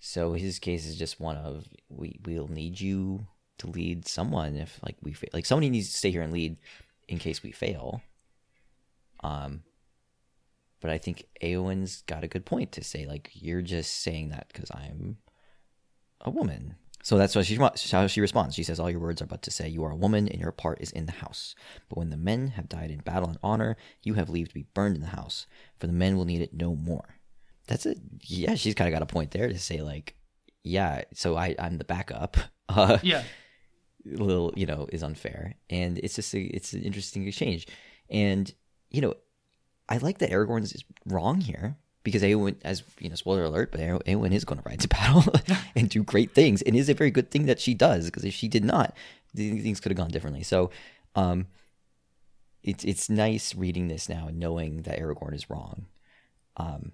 So 0.01 0.33
his 0.33 0.59
case 0.59 0.87
is 0.87 0.97
just 0.97 1.21
one 1.21 1.37
of 1.37 1.69
we 1.91 2.19
we'll 2.25 2.49
need 2.49 2.81
you 2.81 3.27
to 3.59 3.67
lead 3.67 4.09
someone 4.09 4.57
if 4.57 4.81
like 4.83 4.97
we 5.03 5.13
fa- 5.13 5.29
like 5.35 5.45
somebody 5.45 5.69
needs 5.69 5.91
to 5.91 5.99
stay 5.99 6.11
here 6.11 6.23
and 6.23 6.33
lead 6.33 6.57
in 7.07 7.19
case 7.19 7.43
we 7.43 7.53
fail. 7.53 8.01
Um, 9.23 9.63
but 10.81 10.91
I 10.91 10.97
think 10.97 11.27
Eowyn's 11.43 12.03
got 12.07 12.25
a 12.25 12.29
good 12.29 12.47
point 12.47 12.73
to 12.73 12.83
say 12.83 13.05
like 13.05 13.31
you're 13.35 13.61
just 13.61 14.03
saying 14.03 14.31
that 14.31 14.49
because 14.51 14.71
I'm 14.71 15.19
a 16.23 16.31
woman. 16.31 16.77
So 17.03 17.19
that's 17.19 17.37
what 17.37 17.45
she 17.45 17.57
how 17.57 18.07
she 18.07 18.21
responds. 18.23 18.55
She 18.55 18.63
says, 18.63 18.81
"All 18.81 18.91
your 18.91 19.01
words 19.01 19.21
are 19.21 19.27
but 19.27 19.43
to 19.43 19.51
say 19.51 19.69
you 19.69 19.85
are 19.85 19.91
a 19.91 19.97
woman, 19.97 20.29
and 20.29 20.41
your 20.41 20.53
part 20.53 20.81
is 20.81 20.93
in 20.93 21.07
the 21.07 21.13
house. 21.13 21.55
But 21.91 21.99
when 21.99 22.11
the 22.11 22.17
men 22.17 22.49
have 22.49 22.69
died 22.69 22.91
in 22.91 23.01
battle 23.01 23.29
and 23.29 23.39
honor, 23.43 23.77
you 24.03 24.15
have 24.15 24.31
leave 24.31 24.49
to 24.49 24.55
be 24.55 24.67
burned 24.75 24.97
in 24.97 25.03
the 25.03 25.09
house, 25.09 25.47
for 25.79 25.87
the 25.87 25.93
men 25.93 26.17
will 26.17 26.27
need 26.27 26.41
it 26.41 26.55
no 26.55 26.75
more." 26.75 27.20
That's 27.71 27.87
a 27.87 27.95
yeah. 28.23 28.55
She's 28.57 28.75
kind 28.75 28.89
of 28.89 28.93
got 28.93 29.03
a 29.03 29.07
point 29.07 29.31
there 29.31 29.49
to 29.49 29.59
say 29.59 29.81
like, 29.81 30.15
yeah. 30.63 31.03
So 31.15 31.37
I 31.37 31.55
I'm 31.59 31.79
the 31.79 31.85
backup. 31.85 32.37
Uh, 32.69 32.99
Yeah. 33.03 33.23
little 34.05 34.53
you 34.57 34.67
know 34.67 34.87
is 34.93 35.03
unfair 35.03 35.55
and 35.69 35.99
it's 35.99 36.15
just 36.17 36.33
a, 36.35 36.41
it's 36.41 36.73
an 36.73 36.83
interesting 36.83 37.27
exchange 37.29 37.67
and 38.09 38.55
you 38.91 39.01
know 39.03 39.13
i 39.91 39.99
like 39.99 40.19
that 40.19 40.31
aragorn 40.31 40.63
is 40.63 40.85
wrong 41.05 41.41
here 41.41 41.77
because 42.03 42.23
Eowyn, 42.23 42.57
as 42.65 42.83
you 42.99 43.11
know, 43.11 43.15
spoiler 43.15 43.45
alert, 43.45 43.71
but 43.71 43.81
Eowyn 43.81 44.33
is 44.33 44.47
going 44.47 44.59
to 44.61 44.67
ride 44.67 44.81
to 44.81 44.89
battle 44.89 45.23
and 45.77 45.91
do 45.91 46.03
great 46.03 46.35
things, 46.35 46.63
and 46.63 46.75
is 46.75 46.89
a 46.89 46.95
very 46.95 47.11
good 47.11 47.31
thing 47.31 47.45
that 47.47 47.61
she 47.61 47.75
does. 47.75 48.07
Because 48.07 48.25
if 48.25 48.33
she 48.33 48.49
did 48.49 48.65
not, 48.65 48.97
things 49.37 49.81
could 49.81 49.93
have 49.93 49.99
gone 49.99 50.11
differently. 50.11 50.43
So, 50.43 50.71
um, 51.15 51.47
it's 52.63 52.85
it's 52.85 53.11
nice 53.11 53.55
reading 53.55 53.89
this 53.89 54.09
now 54.09 54.29
and 54.29 54.39
knowing 54.39 54.83
that 54.83 54.99
Aragorn 54.99 55.35
is 55.35 55.51
wrong. 55.51 55.87
Um, 56.57 56.93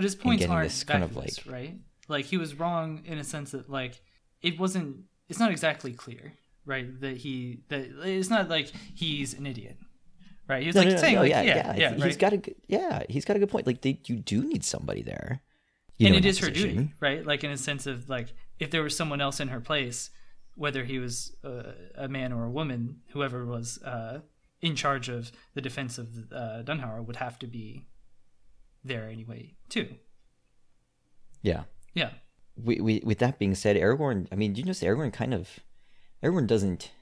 But 0.00 0.04
his 0.04 0.14
points 0.14 0.46
aren't 0.46 0.70
this 0.70 0.82
kind 0.82 1.04
of 1.04 1.14
like- 1.14 1.34
right? 1.46 1.74
Like 2.08 2.24
he 2.24 2.38
was 2.38 2.54
wrong 2.54 3.02
in 3.04 3.18
a 3.18 3.24
sense 3.24 3.50
that 3.50 3.68
like 3.68 4.00
it 4.40 4.58
wasn't. 4.58 5.04
It's 5.28 5.38
not 5.38 5.50
exactly 5.50 5.92
clear, 5.92 6.32
right? 6.64 6.98
That 7.02 7.18
he 7.18 7.60
that 7.68 7.82
it's 8.04 8.30
not 8.30 8.48
like 8.48 8.72
he's 8.94 9.34
an 9.34 9.46
idiot, 9.46 9.76
right? 10.48 10.62
He's 10.62 10.74
was 10.74 10.76
no, 10.76 10.88
like 10.88 10.94
no, 10.94 11.00
saying 11.02 11.14
no, 11.16 11.20
like 11.20 11.30
yeah, 11.30 11.42
yeah, 11.42 11.74
yeah, 11.76 11.92
He's 11.92 12.02
right? 12.02 12.18
got 12.18 12.32
a 12.32 12.38
good, 12.38 12.54
yeah, 12.66 13.02
he's 13.10 13.26
got 13.26 13.36
a 13.36 13.38
good 13.38 13.50
point. 13.50 13.66
Like 13.66 13.82
they, 13.82 14.00
you 14.06 14.16
do 14.16 14.42
need 14.42 14.64
somebody 14.64 15.02
there, 15.02 15.42
you 15.98 16.06
and 16.06 16.14
know, 16.14 16.18
it 16.18 16.24
is 16.24 16.38
her 16.38 16.50
duty, 16.50 16.94
right? 16.98 17.26
Like 17.26 17.44
in 17.44 17.50
a 17.50 17.58
sense 17.58 17.86
of 17.86 18.08
like 18.08 18.32
if 18.58 18.70
there 18.70 18.82
was 18.82 18.96
someone 18.96 19.20
else 19.20 19.38
in 19.38 19.48
her 19.48 19.60
place, 19.60 20.08
whether 20.54 20.84
he 20.84 20.98
was 20.98 21.36
uh, 21.44 21.72
a 21.94 22.08
man 22.08 22.32
or 22.32 22.46
a 22.46 22.50
woman, 22.50 23.02
whoever 23.12 23.44
was 23.44 23.82
uh, 23.82 24.20
in 24.62 24.74
charge 24.74 25.10
of 25.10 25.30
the 25.52 25.60
defense 25.60 25.98
of 25.98 26.08
uh, 26.32 26.62
Dunharrow 26.64 27.04
would 27.04 27.16
have 27.16 27.38
to 27.40 27.46
be 27.46 27.86
there 28.84 29.08
anyway, 29.08 29.54
too. 29.68 29.96
Yeah. 31.42 31.64
Yeah, 31.94 32.10
we, 32.56 32.80
we, 32.80 33.02
with 33.04 33.18
that 33.18 33.38
being 33.38 33.54
said, 33.56 33.76
Aragorn. 33.76 34.28
I 34.30 34.36
mean, 34.36 34.54
you 34.54 34.62
notice 34.62 34.82
Aragorn 34.82 35.12
kind 35.12 35.34
of, 35.34 35.58
Aragorn 36.22 36.46
doesn't 36.46 36.92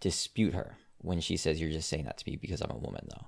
dispute 0.00 0.54
her 0.54 0.78
when 0.98 1.20
she 1.20 1.36
says, 1.36 1.60
"You're 1.60 1.70
just 1.70 1.88
saying 1.88 2.04
that 2.04 2.16
to 2.18 2.30
me 2.30 2.36
because 2.36 2.62
I'm 2.62 2.70
a 2.70 2.78
woman," 2.78 3.06
though, 3.10 3.26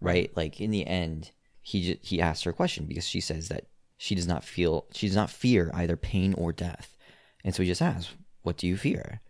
right? 0.00 0.36
Like 0.36 0.60
in 0.60 0.72
the 0.72 0.84
end, 0.86 1.30
he 1.62 1.82
ju- 1.92 1.98
he 2.02 2.20
asks 2.20 2.42
her 2.42 2.50
a 2.50 2.54
question 2.54 2.86
because 2.86 3.06
she 3.06 3.20
says 3.20 3.48
that 3.48 3.66
she 3.96 4.16
does 4.16 4.26
not 4.26 4.42
feel 4.42 4.86
she 4.92 5.06
does 5.06 5.16
not 5.16 5.30
fear 5.30 5.70
either 5.74 5.96
pain 5.96 6.34
or 6.34 6.52
death, 6.52 6.96
and 7.44 7.54
so 7.54 7.62
he 7.62 7.68
just 7.68 7.82
asks, 7.82 8.14
"What 8.42 8.56
do 8.56 8.66
you 8.66 8.76
fear?" 8.76 9.20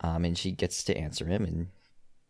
Um, 0.00 0.26
and 0.26 0.36
she 0.36 0.50
gets 0.50 0.84
to 0.84 0.96
answer 0.96 1.24
him, 1.24 1.44
and 1.44 1.68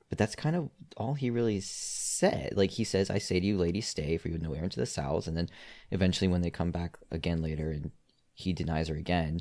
but 0.08 0.18
that's 0.18 0.34
kind 0.36 0.54
of 0.56 0.70
all 0.96 1.14
he 1.14 1.30
really 1.30 1.60
said. 1.60 2.52
Like 2.56 2.70
he 2.72 2.84
says, 2.84 3.10
"I 3.10 3.18
say 3.18 3.40
to 3.40 3.46
you, 3.46 3.56
lady, 3.58 3.80
stay, 3.80 4.16
for 4.16 4.28
you 4.28 4.34
have 4.34 4.42
no 4.42 4.52
heir 4.52 4.64
into 4.64 4.80
the 4.80 4.86
south." 4.86 5.26
And 5.26 5.36
then 5.36 5.48
eventually, 5.90 6.28
when 6.28 6.42
they 6.42 6.50
come 6.50 6.70
back 6.70 6.96
again 7.10 7.42
later, 7.42 7.70
and 7.70 7.90
he 8.32 8.52
denies 8.52 8.88
her 8.88 8.96
again, 8.96 9.40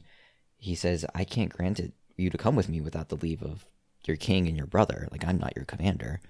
he 0.57 0.75
says, 0.75 1.05
"I 1.13 1.23
can't 1.25 1.51
grant 1.53 1.79
it 1.79 1.93
you 2.17 2.29
to 2.29 2.37
come 2.37 2.55
with 2.55 2.69
me 2.69 2.81
without 2.81 3.09
the 3.09 3.17
leave 3.17 3.41
of 3.43 3.65
your 4.05 4.17
king 4.17 4.47
and 4.47 4.57
your 4.57 4.67
brother. 4.67 5.07
Like 5.11 5.25
I'm 5.25 5.37
not 5.37 5.55
your 5.55 5.65
commander." 5.65 6.21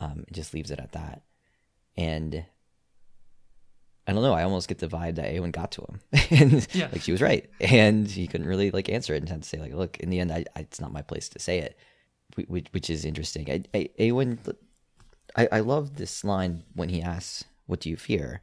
Um, 0.00 0.24
it 0.28 0.34
just 0.34 0.54
leaves 0.54 0.70
it 0.70 0.78
at 0.80 0.92
that, 0.92 1.22
and. 1.96 2.44
I 4.04 4.12
don't 4.12 4.22
know. 4.24 4.32
I 4.32 4.42
almost 4.42 4.66
get 4.66 4.78
the 4.78 4.88
vibe 4.88 5.14
that 5.14 5.32
Eowyn 5.32 5.52
got 5.52 5.70
to 5.72 5.82
him, 5.82 6.00
and 6.30 6.66
Yeah. 6.74 6.88
like 6.90 7.02
she 7.02 7.12
was 7.12 7.22
right, 7.22 7.48
and 7.60 8.08
he 8.08 8.26
couldn't 8.26 8.48
really 8.48 8.72
like 8.72 8.88
answer 8.88 9.14
it 9.14 9.18
and 9.18 9.28
had 9.28 9.44
to 9.44 9.48
say 9.48 9.58
like, 9.60 9.72
"Look, 9.74 9.96
in 9.98 10.10
the 10.10 10.18
end, 10.18 10.32
I, 10.32 10.44
I 10.56 10.60
it's 10.60 10.80
not 10.80 10.92
my 10.92 11.02
place 11.02 11.28
to 11.28 11.38
say 11.38 11.60
it," 11.60 11.78
which, 12.36 12.66
which 12.70 12.90
is 12.90 13.04
interesting. 13.04 13.50
I, 13.50 13.62
I, 13.76 13.90
Eowyn, 13.98 14.38
I, 15.36 15.48
I 15.52 15.60
love 15.60 15.96
this 15.96 16.24
line 16.24 16.64
when 16.74 16.88
he 16.88 17.02
asks, 17.02 17.44
"What 17.66 17.80
do 17.80 17.90
you 17.90 17.96
fear?" 17.96 18.42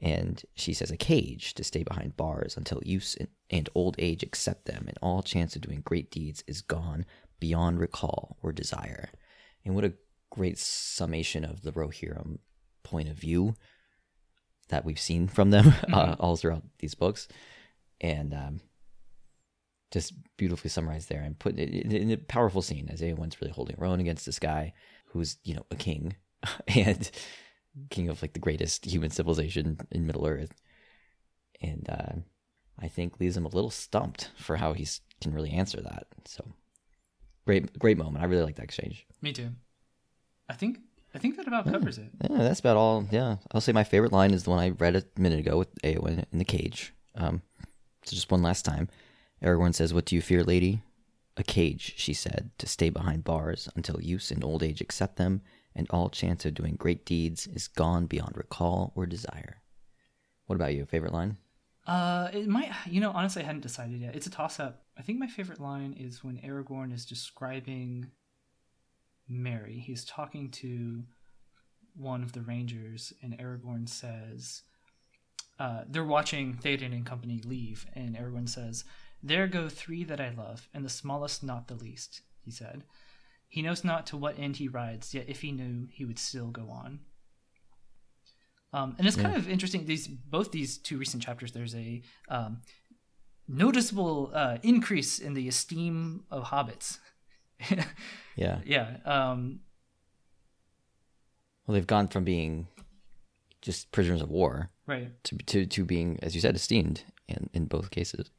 and 0.00 0.42
she 0.54 0.72
says, 0.72 0.90
"A 0.90 0.96
cage 0.96 1.54
to 1.54 1.64
stay 1.64 1.82
behind 1.82 2.16
bars 2.16 2.56
until 2.56 2.80
use 2.84 3.16
and, 3.16 3.28
and 3.50 3.68
old 3.74 3.96
age 3.98 4.22
accept 4.22 4.66
them, 4.66 4.84
and 4.88 4.98
all 5.02 5.22
chance 5.22 5.56
of 5.56 5.62
doing 5.62 5.82
great 5.84 6.10
deeds 6.10 6.44
is 6.46 6.62
gone 6.62 7.04
beyond 7.38 7.80
recall 7.80 8.36
or 8.42 8.52
desire." 8.52 9.10
And 9.64 9.74
what 9.74 9.84
a 9.84 9.94
great 10.30 10.58
summation 10.58 11.44
of 11.44 11.62
the 11.62 11.72
Rohirrim 11.72 12.38
point 12.82 13.08
of 13.08 13.16
view 13.16 13.56
that 14.68 14.84
we've 14.84 15.00
seen 15.00 15.28
from 15.28 15.50
them 15.50 15.74
uh, 15.92 16.16
all 16.18 16.36
throughout 16.36 16.62
these 16.78 16.94
books, 16.94 17.28
and 18.00 18.32
um, 18.32 18.60
just 19.90 20.12
beautifully 20.36 20.70
summarized 20.70 21.08
there 21.08 21.22
and 21.22 21.38
put 21.38 21.58
it 21.58 21.68
in, 21.70 22.10
a 22.10 22.16
powerful 22.16 22.62
scene 22.62 22.88
as 22.90 23.00
Eowyn's 23.00 23.40
really 23.40 23.52
holding 23.52 23.76
her 23.76 23.84
own 23.84 24.00
against 24.00 24.26
this 24.26 24.38
guy 24.38 24.72
who's 25.06 25.36
you 25.44 25.54
know 25.54 25.66
a 25.70 25.76
king 25.76 26.16
and 26.68 27.10
king 27.90 28.08
of 28.08 28.22
like 28.22 28.32
the 28.32 28.40
greatest 28.40 28.84
human 28.84 29.10
civilization 29.10 29.78
in 29.90 30.06
Middle 30.06 30.26
Earth, 30.26 30.54
and 31.60 31.88
uh, 31.88 32.12
I 32.78 32.88
think 32.88 33.20
leaves 33.20 33.36
him 33.36 33.46
a 33.46 33.50
little 33.50 33.70
stumped 33.70 34.30
for 34.36 34.56
how 34.56 34.72
he 34.72 34.86
can 35.20 35.34
really 35.34 35.50
answer 35.50 35.80
that. 35.80 36.06
So 36.24 36.44
great, 37.46 37.78
great 37.78 37.98
moment. 37.98 38.24
I 38.24 38.26
really 38.26 38.44
like 38.44 38.56
that 38.56 38.64
exchange. 38.64 39.06
me 39.20 39.32
too. 39.32 39.50
I 40.48 40.54
think 40.54 40.78
I 41.14 41.18
think 41.18 41.36
that 41.36 41.48
about 41.48 41.66
covers 41.66 41.98
it. 41.98 42.10
Yeah, 42.28 42.38
that's 42.38 42.60
about 42.60 42.76
all. 42.76 43.06
Yeah, 43.10 43.36
I'll 43.52 43.60
say 43.60 43.72
my 43.72 43.84
favorite 43.84 44.12
line 44.12 44.32
is 44.32 44.44
the 44.44 44.50
one 44.50 44.58
I 44.58 44.70
read 44.70 44.96
a 44.96 45.04
minute 45.16 45.40
ago 45.40 45.58
with 45.58 45.74
Eowyn 45.82 46.24
in 46.32 46.38
the 46.38 46.44
cage. 46.44 46.94
Um, 47.16 47.42
so 48.04 48.14
just 48.14 48.30
one 48.30 48.42
last 48.42 48.64
time, 48.64 48.88
Aragorn 49.42 49.74
says, 49.74 49.94
"What 49.94 50.04
do 50.04 50.14
you 50.14 50.22
fear, 50.22 50.42
lady?" 50.44 50.82
A 51.36 51.42
cage, 51.42 51.94
she 51.96 52.12
said, 52.12 52.50
to 52.58 52.66
stay 52.66 52.90
behind 52.90 53.24
bars 53.24 53.68
until 53.74 54.02
use 54.02 54.30
and 54.30 54.44
old 54.44 54.62
age 54.62 54.80
accept 54.80 55.16
them, 55.16 55.40
and 55.74 55.86
all 55.88 56.10
chance 56.10 56.44
of 56.44 56.54
doing 56.54 56.74
great 56.74 57.06
deeds 57.06 57.46
is 57.46 57.68
gone 57.68 58.06
beyond 58.06 58.36
recall 58.36 58.92
or 58.94 59.06
desire. 59.06 59.62
What 60.46 60.56
about 60.56 60.74
you? 60.74 60.84
Favorite 60.84 61.14
line? 61.14 61.38
Uh, 61.86 62.28
it 62.32 62.46
might. 62.46 62.70
You 62.86 63.00
know, 63.00 63.12
honestly, 63.12 63.42
I 63.42 63.46
hadn't 63.46 63.62
decided 63.62 64.00
yet. 64.00 64.14
It's 64.14 64.26
a 64.26 64.30
toss-up. 64.30 64.82
I 64.98 65.02
think 65.02 65.18
my 65.18 65.28
favorite 65.28 65.60
line 65.60 65.94
is 65.98 66.22
when 66.22 66.38
Aragorn 66.38 66.92
is 66.92 67.06
describing 67.06 68.10
Merry. 69.28 69.78
He's 69.78 70.04
talking 70.04 70.50
to 70.50 71.04
one 71.94 72.22
of 72.22 72.32
the 72.32 72.42
rangers, 72.42 73.14
and 73.22 73.38
Aragorn 73.38 73.88
says, 73.88 74.62
uh, 75.58 75.84
"They're 75.88 76.04
watching 76.04 76.58
Theoden 76.58 76.92
and 76.92 77.06
company 77.06 77.40
leave," 77.44 77.86
and 77.94 78.16
Aragorn 78.16 78.48
says, 78.48 78.84
"There 79.22 79.46
go 79.46 79.68
three 79.68 80.04
that 80.04 80.20
I 80.20 80.30
love, 80.30 80.68
and 80.72 80.84
the 80.84 80.88
smallest 80.90 81.42
not 81.42 81.68
the 81.68 81.74
least." 81.74 82.22
He 82.42 82.50
said, 82.50 82.84
"He 83.48 83.62
knows 83.62 83.84
not 83.84 84.06
to 84.08 84.16
what 84.16 84.38
end 84.38 84.56
he 84.56 84.68
rides, 84.68 85.14
yet 85.14 85.28
if 85.28 85.40
he 85.42 85.52
knew, 85.52 85.88
he 85.90 86.04
would 86.04 86.18
still 86.18 86.50
go 86.50 86.70
on." 86.70 87.00
Um, 88.72 88.94
and 88.98 89.06
it's 89.06 89.16
kind 89.16 89.34
of 89.34 89.48
interesting. 89.48 89.84
These 89.86 90.06
both 90.06 90.52
these 90.52 90.78
two 90.78 90.96
recent 90.96 91.22
chapters, 91.22 91.52
there's 91.52 91.74
a 91.74 92.02
um, 92.28 92.62
noticeable 93.48 94.30
uh, 94.32 94.58
increase 94.62 95.18
in 95.18 95.34
the 95.34 95.48
esteem 95.48 96.24
of 96.30 96.44
hobbits. 96.44 96.98
Yeah. 98.36 98.60
yeah, 98.64 98.96
um, 99.04 99.60
Well, 101.66 101.74
they've 101.74 101.86
gone 101.86 102.08
from 102.08 102.24
being 102.24 102.68
just 103.60 103.92
prisoners 103.92 104.22
of 104.22 104.30
war 104.30 104.70
right. 104.86 105.10
to 105.24 105.36
to, 105.36 105.66
to 105.66 105.84
being, 105.84 106.18
as 106.22 106.34
you 106.34 106.40
said, 106.40 106.54
esteemed 106.54 107.02
in 107.28 107.50
in 107.52 107.66
both 107.66 107.90
cases, 107.90 108.30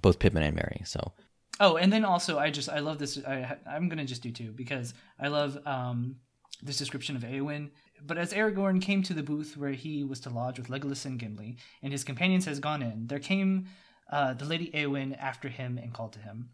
both 0.00 0.18
Pippin 0.18 0.42
and 0.42 0.56
Merry. 0.56 0.82
So 0.84 1.12
Oh, 1.60 1.76
and 1.76 1.92
then 1.92 2.06
also, 2.06 2.38
I 2.38 2.50
just 2.50 2.70
I 2.70 2.78
love 2.78 2.98
this. 2.98 3.22
I, 3.24 3.56
I'm 3.70 3.88
gonna 3.90 4.06
just 4.06 4.22
do 4.22 4.32
two 4.32 4.50
because 4.52 4.94
I 5.20 5.28
love 5.28 5.58
um, 5.66 6.16
this 6.62 6.78
description 6.78 7.16
of 7.16 7.22
Eowyn. 7.22 7.68
But 8.02 8.16
as 8.16 8.32
Aragorn 8.32 8.80
came 8.80 9.02
to 9.02 9.12
the 9.12 9.22
booth 9.22 9.58
where 9.58 9.72
he 9.72 10.02
was 10.02 10.20
to 10.20 10.30
lodge 10.30 10.58
with 10.58 10.68
Legolas 10.68 11.04
and 11.04 11.18
Gimli, 11.18 11.58
and 11.82 11.92
his 11.92 12.02
companions 12.02 12.46
has 12.46 12.60
gone 12.60 12.82
in, 12.82 13.08
there 13.08 13.18
came 13.18 13.66
uh, 14.10 14.32
the 14.32 14.46
Lady 14.46 14.70
Eowyn 14.72 15.16
after 15.18 15.50
him 15.50 15.76
and 15.76 15.92
called 15.92 16.14
to 16.14 16.18
him. 16.18 16.48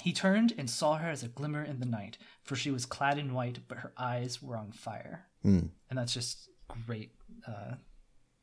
He 0.00 0.12
turned 0.12 0.54
and 0.56 0.70
saw 0.70 0.96
her 0.96 1.10
as 1.10 1.24
a 1.24 1.28
glimmer 1.28 1.64
in 1.64 1.80
the 1.80 1.86
night, 1.86 2.16
for 2.44 2.54
she 2.54 2.70
was 2.70 2.86
clad 2.86 3.18
in 3.18 3.34
white, 3.34 3.58
but 3.66 3.78
her 3.78 3.92
eyes 3.98 4.40
were 4.40 4.56
on 4.56 4.70
fire. 4.70 5.26
Mm. 5.44 5.70
And 5.90 5.98
that's 5.98 6.14
just 6.14 6.48
great. 6.86 7.10
Uh, 7.46 7.74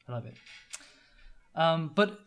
I 0.07 0.11
love 0.11 0.25
it. 0.25 0.35
Um, 1.55 1.91
but 1.95 2.19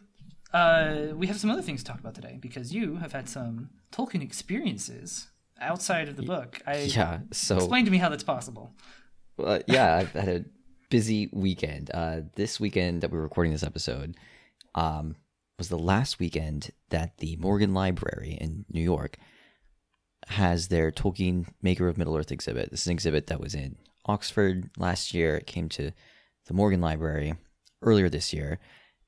uh, 0.53 1.09
we 1.15 1.27
have 1.27 1.39
some 1.39 1.51
other 1.51 1.63
things 1.63 1.83
to 1.83 1.91
talk 1.91 2.01
about 2.01 2.15
today 2.15 2.39
because 2.41 2.75
you 2.75 2.97
have 2.97 3.13
had 3.13 3.29
some 3.29 3.71
Tolkien 3.91 4.23
experiences 4.23 5.29
outside 5.61 6.09
of 6.09 6.17
the 6.17 6.23
book. 6.23 6.61
I 6.67 6.83
yeah, 6.83 7.21
so 7.31 7.57
explain 7.57 7.85
to 7.85 7.91
me 7.91 7.99
how 7.99 8.09
that's 8.09 8.25
possible. 8.25 8.75
Uh, 9.43 9.61
yeah, 9.67 9.97
I've 9.97 10.13
had 10.13 10.29
a 10.29 10.45
busy 10.91 11.31
weekend. 11.33 11.91
Uh, 11.93 12.21
this 12.35 12.61
weekend 12.61 13.03
that 13.03 13.11
we're 13.11 13.23
recording 13.23 13.53
this 13.53 13.63
episode 13.63 14.17
um, 14.75 15.17
was 15.59 15.69
the 15.69 15.79
last 15.79 16.19
weekend 16.19 16.71
that 16.91 17.19
the 17.19 17.37
Morgan 17.37 17.73
Library 17.73 18.37
in 18.41 18.65
New 18.71 18.83
York 18.83 19.17
has 20.29 20.69
their 20.69 20.91
Tolkien 20.91 21.47
Maker 21.63 21.89
of 21.89 21.97
Middle 21.99 22.17
Earth 22.17 22.31
exhibit. 22.31 22.71
This 22.71 22.83
is 22.83 22.87
an 22.89 22.93
exhibit 22.93 23.27
that 23.29 23.41
was 23.41 23.55
in 23.55 23.77
Oxford 24.07 24.71
last 24.77 25.15
year. 25.15 25.37
It 25.37 25.47
came 25.47 25.69
to 25.71 25.93
the 26.47 26.55
Morgan 26.55 26.81
Library 26.81 27.35
earlier 27.81 28.09
this 28.09 28.33
year. 28.33 28.59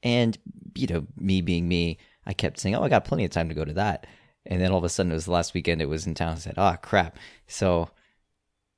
And, 0.04 0.38
you 0.76 0.86
know, 0.86 1.06
me 1.18 1.40
being 1.40 1.66
me, 1.66 1.98
I 2.24 2.32
kept 2.32 2.60
saying, 2.60 2.76
oh, 2.76 2.82
I 2.82 2.88
got 2.88 3.04
plenty 3.04 3.24
of 3.24 3.32
time 3.32 3.48
to 3.48 3.54
go 3.54 3.64
to 3.64 3.72
that. 3.72 4.06
And 4.46 4.60
then 4.60 4.70
all 4.70 4.78
of 4.78 4.84
a 4.84 4.88
sudden, 4.88 5.10
it 5.10 5.16
was 5.16 5.24
the 5.24 5.32
last 5.32 5.54
weekend 5.54 5.82
it 5.82 5.86
was 5.86 6.06
in 6.06 6.14
town. 6.14 6.34
I 6.34 6.36
said, 6.36 6.54
oh, 6.56 6.76
crap. 6.80 7.18
So 7.48 7.88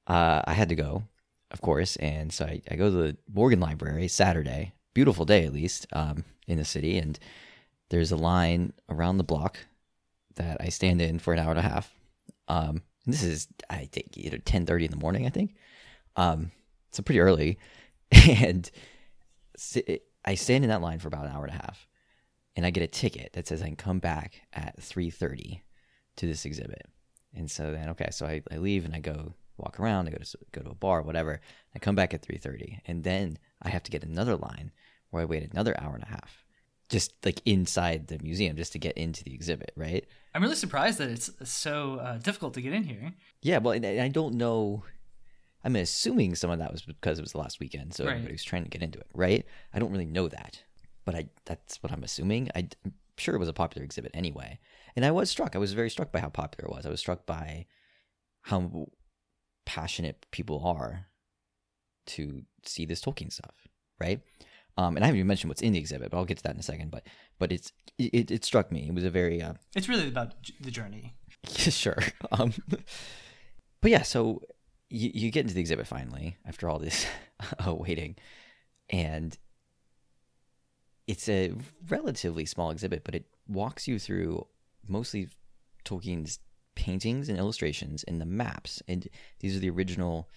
uh, 0.07 0.43
I 0.47 0.55
had 0.55 0.71
to 0.71 0.75
go, 0.75 1.03
of 1.51 1.61
course. 1.61 1.97
And 1.97 2.33
so 2.33 2.47
I, 2.47 2.63
I 2.71 2.77
go 2.77 2.89
to 2.89 2.97
the 2.97 3.17
Morgan 3.29 3.61
Library 3.61 4.09
Saturday 4.09 4.73
beautiful 4.97 5.27
day 5.27 5.45
at 5.45 5.53
least 5.53 5.87
um, 5.93 6.25
in 6.47 6.57
the 6.57 6.65
city, 6.65 6.97
and 6.97 7.19
there's 7.91 8.13
a 8.13 8.17
line 8.17 8.73
around 8.89 9.19
the 9.19 9.25
block 9.25 9.59
that 10.37 10.57
I 10.59 10.71
stand 10.71 11.03
in 11.03 11.19
for 11.19 11.35
an 11.35 11.39
hour 11.39 11.51
and 11.51 11.59
a 11.59 11.63
half. 11.63 11.95
Um, 12.49 12.81
and 13.05 13.13
this 13.13 13.23
is 13.23 13.47
I 13.69 13.91
think 13.93 14.17
either 14.17 14.39
ten 14.39 14.65
thirty 14.65 14.87
in 14.87 14.91
the 14.91 14.97
morning, 14.97 15.27
I 15.27 15.29
think. 15.29 15.55
Um, 16.17 16.51
so 16.93 17.03
pretty 17.03 17.21
early, 17.21 17.59
and 18.11 18.71
I 20.27 20.35
stand 20.35 20.65
in 20.65 20.71
that 20.71 20.83
line 20.83 20.99
for 20.99 21.09
about 21.09 21.27
an 21.27 21.33
hour 21.33 21.45
and 21.45 21.55
a 21.55 21.59
half, 21.59 21.87
and 22.57 22.67
I 22.67 22.71
get 22.71 22.83
a 22.83 22.89
ticket 22.89 23.33
that 23.35 23.47
says 23.47 23.63
I 23.63 23.67
can 23.67 23.77
come 23.77 24.01
back 24.01 24.43
at 24.53 24.83
three 24.83 25.11
thirty 25.11 25.63
to 26.17 26.27
this 26.27 26.45
exhibit. 26.45 26.87
And 27.35 27.51
so 27.51 27.71
then, 27.71 27.91
okay, 27.91 28.09
so 28.11 28.27
I, 28.27 28.43
I 28.51 28.57
leave 28.57 28.85
and 28.85 28.95
I 28.95 29.01
go 29.01 29.35
walk 29.59 29.79
around. 29.79 30.09
I 30.09 30.13
go 30.13 30.19
to 30.19 30.39
go 30.53 30.63
to 30.63 30.71
a 30.71 30.75
bar, 30.75 31.03
whatever. 31.03 31.41
I 31.75 31.79
come 31.79 31.95
back 31.95 32.15
at 32.15 32.23
three 32.23 32.39
thirty, 32.39 32.81
and 32.87 33.05
then 33.05 33.39
I 33.63 33.69
have 33.69 33.83
to 33.85 33.91
get 33.91 34.05
another 34.05 34.37
line 34.37 34.73
where 35.11 35.23
I 35.23 35.27
wait 35.27 35.51
another 35.51 35.79
hour 35.81 35.95
and 35.95 36.03
a 36.03 36.09
half, 36.09 36.45
just 36.89 37.13
like 37.25 37.41
inside 37.45 38.09
the 38.09 38.19
museum, 38.23 38.57
just 38.57 38.73
to 38.73 38.79
get 38.79 38.97
into 38.97 39.23
the 39.23 39.35
exhibit. 39.35 39.73
Right? 39.77 40.07
I'm 40.35 40.43
really 40.43 40.57
surprised 40.57 40.99
that 40.99 41.11
it's 41.11 41.31
so 41.45 41.97
uh, 41.97 42.19
difficult 42.19 42.55
to 42.55 42.63
get 42.63 42.73
in 42.73 42.85
here. 42.85 43.13
Yeah, 43.43 43.59
well, 43.59 43.75
I 43.75 44.09
don't 44.09 44.35
know. 44.35 44.83
I'm 45.67 45.75
assuming 45.75 46.37
some 46.37 46.51
of 46.51 46.61
that 46.61 46.71
was 46.71 46.83
because 46.83 47.19
it 47.19 47.23
was 47.23 47.33
the 47.33 47.39
last 47.39 47.59
weekend, 47.59 47.93
so 47.93 48.05
right. 48.05 48.13
everybody 48.13 48.35
was 48.35 48.45
trying 48.45 48.63
to 48.63 48.71
get 48.71 48.83
into 48.83 49.01
it, 49.01 49.09
right? 49.13 49.45
I 49.75 49.81
don't 49.81 49.91
really 49.91 50.07
know 50.07 50.29
that, 50.29 50.63
but 51.05 51.17
I 51.17 51.27
that's 51.45 51.83
what 51.83 51.93
I'm 51.93 52.05
assuming. 52.05 52.51
I, 52.55 52.69
I'm 52.85 52.95
sure 53.19 53.35
it 53.35 53.41
was 53.41 53.49
a 53.49 53.53
popular 53.53 53.85
exhibit 53.85 54.13
anyway, 54.15 54.61
and 54.95 55.05
I 55.05 55.11
was 55.11 55.29
struck. 55.29 55.57
I 55.57 55.59
was 55.59 55.73
very 55.73 55.91
struck 55.91 56.13
by 56.13 56.21
how 56.21 56.29
popular 56.29 56.71
it 56.71 56.75
was. 56.75 56.87
I 56.87 56.89
was 56.89 57.01
struck 57.01 57.27
by 57.27 57.67
how 58.43 58.87
passionate 59.65 60.25
people 60.31 60.65
are 60.65 61.07
to 62.07 62.43
see 62.65 62.87
this 62.87 63.03
Tolkien 63.03 63.33
stuff, 63.33 63.67
right? 64.01 64.21
Um, 64.79 64.95
and 64.95 65.03
I 65.03 65.07
haven't 65.07 65.19
even 65.19 65.27
mentioned 65.27 65.49
what's 65.49 65.63
in 65.63 65.73
the 65.73 65.81
exhibit, 65.81 66.13
but 66.13 66.17
I'll 66.17 66.25
get 66.25 66.37
to 66.37 66.43
that 66.45 66.55
in 66.55 66.61
a 66.61 66.63
second. 66.63 66.93
But 66.93 67.09
but 67.41 67.51
it's 67.51 67.73
it, 67.99 68.31
it 68.31 68.45
struck 68.45 68.71
me. 68.71 68.87
It 68.87 68.95
was 68.95 69.03
a 69.03 69.11
very 69.11 69.43
uh, 69.43 69.55
it's 69.75 69.89
really 69.89 70.07
about 70.07 70.35
the 70.61 70.71
journey. 70.71 71.17
sure. 71.49 71.99
Um, 72.31 72.55
but 73.81 73.91
yeah, 73.91 74.03
so 74.03 74.43
you, 74.89 75.11
you 75.15 75.31
get 75.31 75.43
into 75.43 75.55
the 75.55 75.61
exhibit 75.61 75.87
finally 75.87 76.37
after 76.47 76.69
all 76.69 76.79
this 76.79 77.07
uh, 77.67 77.75
waiting, 77.75 78.17
and 78.91 79.37
it's 81.07 81.29
a 81.29 81.53
relatively 81.89 82.45
small 82.45 82.71
exhibit, 82.71 83.05
but 83.05 83.15
it 83.15 83.27
walks 83.47 83.87
you 83.87 83.99
through 83.99 84.47
mostly 84.89 85.29
Tolkien's 85.85 86.41
paintings 86.75 87.29
and 87.29 87.39
illustrations 87.39 88.05
and 88.05 88.21
the 88.21 88.27
maps. 88.27 88.83
And 88.89 89.09
these 89.41 89.57
are 89.57 89.61
the 89.61 89.71
original 89.71 90.29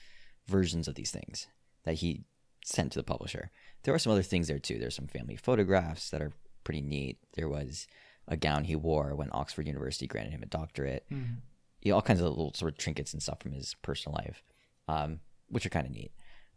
versions 0.47 0.87
of 0.87 0.95
these 0.95 1.11
things 1.11 1.47
that 1.83 1.95
he 1.95 2.23
sent 2.63 2.91
to 2.93 2.99
the 2.99 3.03
publisher. 3.03 3.51
There 3.83 3.93
are 3.93 3.99
some 3.99 4.11
other 4.11 4.23
things 4.23 4.47
there 4.47 4.59
too. 4.59 4.79
There's 4.79 4.95
some 4.95 5.07
family 5.07 5.35
photographs 5.35 6.09
that 6.09 6.21
are 6.21 6.33
pretty 6.63 6.81
neat. 6.81 7.17
There 7.33 7.49
was 7.49 7.87
a 8.27 8.37
gown 8.37 8.65
he 8.65 8.75
wore 8.75 9.15
when 9.15 9.29
Oxford 9.31 9.67
University 9.67 10.07
granted 10.07 10.31
him 10.31 10.43
a 10.43 10.47
doctorate. 10.47 11.05
Mm. 11.11 11.37
You 11.81 11.91
know, 11.91 11.95
all 11.95 12.01
kinds 12.01 12.19
of 12.19 12.27
little 12.27 12.53
sort 12.53 12.71
of 12.71 12.77
trinkets 12.77 13.13
and 13.13 13.21
stuff 13.21 13.39
from 13.41 13.53
his 13.53 13.75
personal 13.81 14.17
life, 14.17 14.43
um, 14.87 15.19
which 15.47 15.65
are 15.65 15.69
kind 15.69 15.87
of 15.87 15.93
neat. 15.93 16.11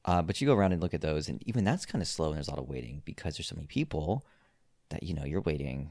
Uh, 0.05 0.21
but 0.21 0.41
you 0.41 0.47
go 0.47 0.55
around 0.55 0.73
and 0.73 0.83
look 0.83 0.95
at 0.95 1.01
those, 1.01 1.29
and 1.29 1.43
even 1.47 1.65
that's 1.65 1.87
kind 1.87 2.03
of 2.03 2.09
slow, 2.09 2.29
and 2.29 2.37
there's 2.37 2.49
a 2.49 2.51
lot 2.51 2.59
of 2.59 2.69
waiting 2.69 3.03
because 3.05 3.37
there's 3.37 3.47
so 3.47 3.55
many 3.55 3.67
people 3.67 4.27
that 4.89 5.03
you 5.03 5.15
know 5.15 5.25
you're 5.25 5.41
waiting 5.41 5.91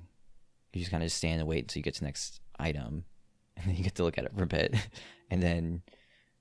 you 0.74 0.80
just 0.80 0.92
kind 0.92 1.04
of 1.04 1.12
stand 1.12 1.40
and 1.40 1.50
wait 1.50 1.64
until 1.64 1.80
you 1.80 1.84
get 1.84 1.96
to 1.96 2.00
the 2.00 2.06
next 2.06 2.40
item, 2.60 3.04
and 3.58 3.68
then 3.68 3.76
you 3.76 3.84
get 3.84 3.96
to 3.96 4.04
look 4.04 4.18
at 4.18 4.26
it 4.26 4.34
for 4.36 4.44
a 4.44 4.48
bit, 4.48 4.76
and 5.30 5.42
then 5.42 5.82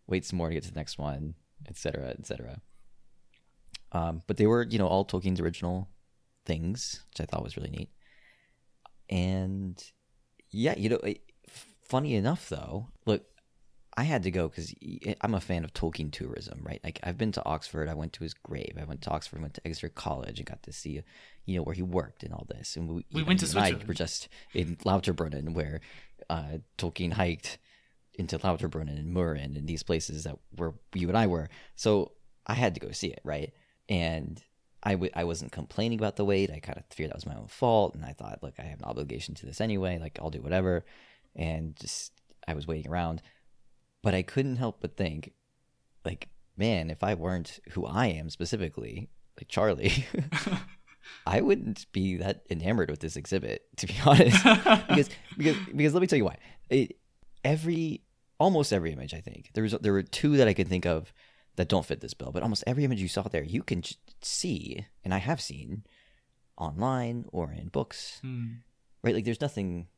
wait 0.06 0.24
some 0.24 0.36
more 0.36 0.48
to 0.48 0.54
get 0.54 0.64
to 0.64 0.72
the 0.72 0.78
next 0.78 0.98
one, 0.98 1.34
etc., 1.68 2.14
etc. 2.18 2.60
Um, 3.92 4.22
but 4.26 4.36
they 4.36 4.46
were, 4.46 4.62
you 4.62 4.78
know, 4.78 4.86
all 4.86 5.04
Tolkien's 5.04 5.40
original 5.40 5.88
things, 6.46 7.02
which 7.10 7.20
I 7.20 7.24
thought 7.24 7.42
was 7.42 7.56
really 7.56 7.70
neat. 7.70 7.90
And 9.08 9.82
yeah, 10.50 10.76
you 10.76 10.88
know, 10.88 11.00
funny 11.90 12.14
enough 12.14 12.48
though, 12.48 12.88
look, 13.04 13.24
I 13.96 14.04
had 14.04 14.22
to 14.22 14.30
go 14.30 14.48
because 14.48 14.72
I'm 15.20 15.34
a 15.34 15.40
fan 15.40 15.64
of 15.64 15.74
Tolkien 15.74 16.12
tourism, 16.12 16.60
right? 16.62 16.80
Like 16.82 17.00
I've 17.02 17.18
been 17.18 17.32
to 17.32 17.44
Oxford, 17.44 17.88
I 17.88 17.94
went 17.94 18.12
to 18.14 18.22
his 18.22 18.32
grave, 18.32 18.78
I 18.80 18.84
went 18.84 19.02
to 19.02 19.10
Oxford, 19.10 19.42
went 19.42 19.54
to 19.54 19.66
Exeter 19.66 19.88
College, 19.88 20.38
and 20.38 20.46
got 20.46 20.62
to 20.62 20.72
see, 20.72 21.02
you 21.44 21.56
know, 21.56 21.62
where 21.62 21.74
he 21.74 21.82
worked 21.82 22.22
and 22.22 22.32
all 22.32 22.46
this. 22.48 22.76
And 22.76 22.88
we, 22.88 23.04
we 23.12 23.22
went 23.22 23.40
know, 23.40 23.46
to 23.46 23.52
Switzerland. 23.52 23.82
I 23.82 23.86
were 23.86 23.94
just 23.94 24.28
in 24.54 24.76
Lauterbrunnen, 24.76 25.54
where 25.54 25.80
uh, 26.30 26.58
Tolkien 26.78 27.12
hiked 27.12 27.58
into 28.14 28.38
Lauterbrunnen 28.38 28.96
and 28.98 29.14
Mürren 29.14 29.56
and 29.56 29.68
these 29.68 29.82
places 29.82 30.24
that 30.24 30.38
where 30.56 30.72
you 30.94 31.08
and 31.08 31.18
I 31.18 31.26
were. 31.26 31.48
So 31.74 32.12
I 32.46 32.54
had 32.54 32.74
to 32.74 32.80
go 32.80 32.92
see 32.92 33.08
it, 33.08 33.20
right? 33.24 33.52
And 33.88 34.42
I 34.82 34.92
w- 34.92 35.12
I 35.14 35.24
wasn't 35.24 35.52
complaining 35.52 35.98
about 35.98 36.16
the 36.16 36.24
wait. 36.24 36.50
I 36.50 36.60
kind 36.60 36.78
of 36.78 36.84
feared 36.90 37.10
that 37.10 37.16
was 37.16 37.26
my 37.26 37.34
own 37.34 37.48
fault, 37.48 37.94
and 37.94 38.04
I 38.04 38.12
thought, 38.12 38.42
look, 38.42 38.54
I 38.58 38.62
have 38.62 38.78
an 38.78 38.84
obligation 38.84 39.34
to 39.34 39.46
this 39.46 39.60
anyway. 39.60 39.98
Like 39.98 40.18
I'll 40.22 40.30
do 40.30 40.40
whatever, 40.40 40.84
and 41.34 41.76
just 41.76 42.12
I 42.46 42.54
was 42.54 42.66
waiting 42.66 42.90
around 42.90 43.22
but 44.02 44.14
I 44.14 44.22
couldn't 44.22 44.56
help 44.56 44.80
but 44.80 44.96
think, 44.96 45.32
like, 46.04 46.28
man, 46.56 46.90
if 46.90 47.02
I 47.02 47.14
weren't 47.14 47.60
who 47.70 47.86
I 47.86 48.06
am 48.06 48.30
specifically, 48.30 49.10
like 49.38 49.48
Charlie, 49.48 50.06
I 51.26 51.40
wouldn't 51.40 51.90
be 51.92 52.16
that 52.16 52.42
enamored 52.50 52.90
with 52.90 53.00
this 53.00 53.16
exhibit, 53.16 53.64
to 53.76 53.86
be 53.86 53.94
honest. 54.04 54.42
because 54.42 55.10
because 55.36 55.56
because 55.74 55.94
let 55.94 56.00
me 56.00 56.06
tell 56.06 56.18
you 56.18 56.24
why. 56.24 56.38
It, 56.68 56.96
every 57.44 58.02
almost 58.38 58.72
every 58.72 58.92
image, 58.92 59.14
I 59.14 59.20
think 59.20 59.50
there 59.54 59.62
was 59.62 59.72
there 59.72 59.92
were 59.92 60.02
two 60.02 60.36
that 60.38 60.48
I 60.48 60.54
could 60.54 60.68
think 60.68 60.86
of 60.86 61.12
that 61.56 61.68
don't 61.68 61.84
fit 61.84 62.00
this 62.00 62.14
bill, 62.14 62.32
but 62.32 62.42
almost 62.42 62.64
every 62.66 62.84
image 62.84 63.02
you 63.02 63.08
saw 63.08 63.22
there, 63.22 63.42
you 63.42 63.62
can 63.62 63.82
see, 64.22 64.86
and 65.04 65.12
I 65.12 65.18
have 65.18 65.40
seen 65.40 65.84
online 66.56 67.24
or 67.32 67.52
in 67.52 67.68
books, 67.68 68.20
mm. 68.24 68.58
right? 69.02 69.14
Like, 69.14 69.24
there's 69.24 69.40
nothing 69.40 69.88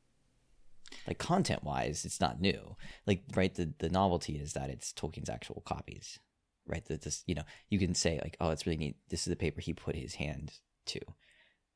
like 1.07 1.19
content 1.19 1.65
wise, 1.65 2.05
it's 2.05 2.21
not 2.21 2.41
new. 2.41 2.77
Like 3.07 3.23
right, 3.35 3.55
the 3.55 3.73
the 3.79 3.89
novelty 3.89 4.35
is 4.37 4.53
that 4.53 4.71
it's 4.71 4.93
Tolkien's 4.93 5.31
actual 5.31 5.63
copies, 5.65 6.19
right? 6.67 6.85
That 6.87 7.03
this 7.03 7.23
you 7.27 7.35
know 7.35 7.43
you 7.71 7.79
can 7.79 7.95
say 7.95 8.21
like, 8.23 8.37
oh, 8.41 8.51
it's 8.51 8.67
really 8.67 8.79
neat. 8.79 8.97
This 9.09 9.27
is 9.27 9.31
the 9.31 9.37
paper 9.37 9.61
he 9.61 9.73
put 9.73 9.97
his 9.97 10.17
hand 10.17 10.53
to, 10.87 11.01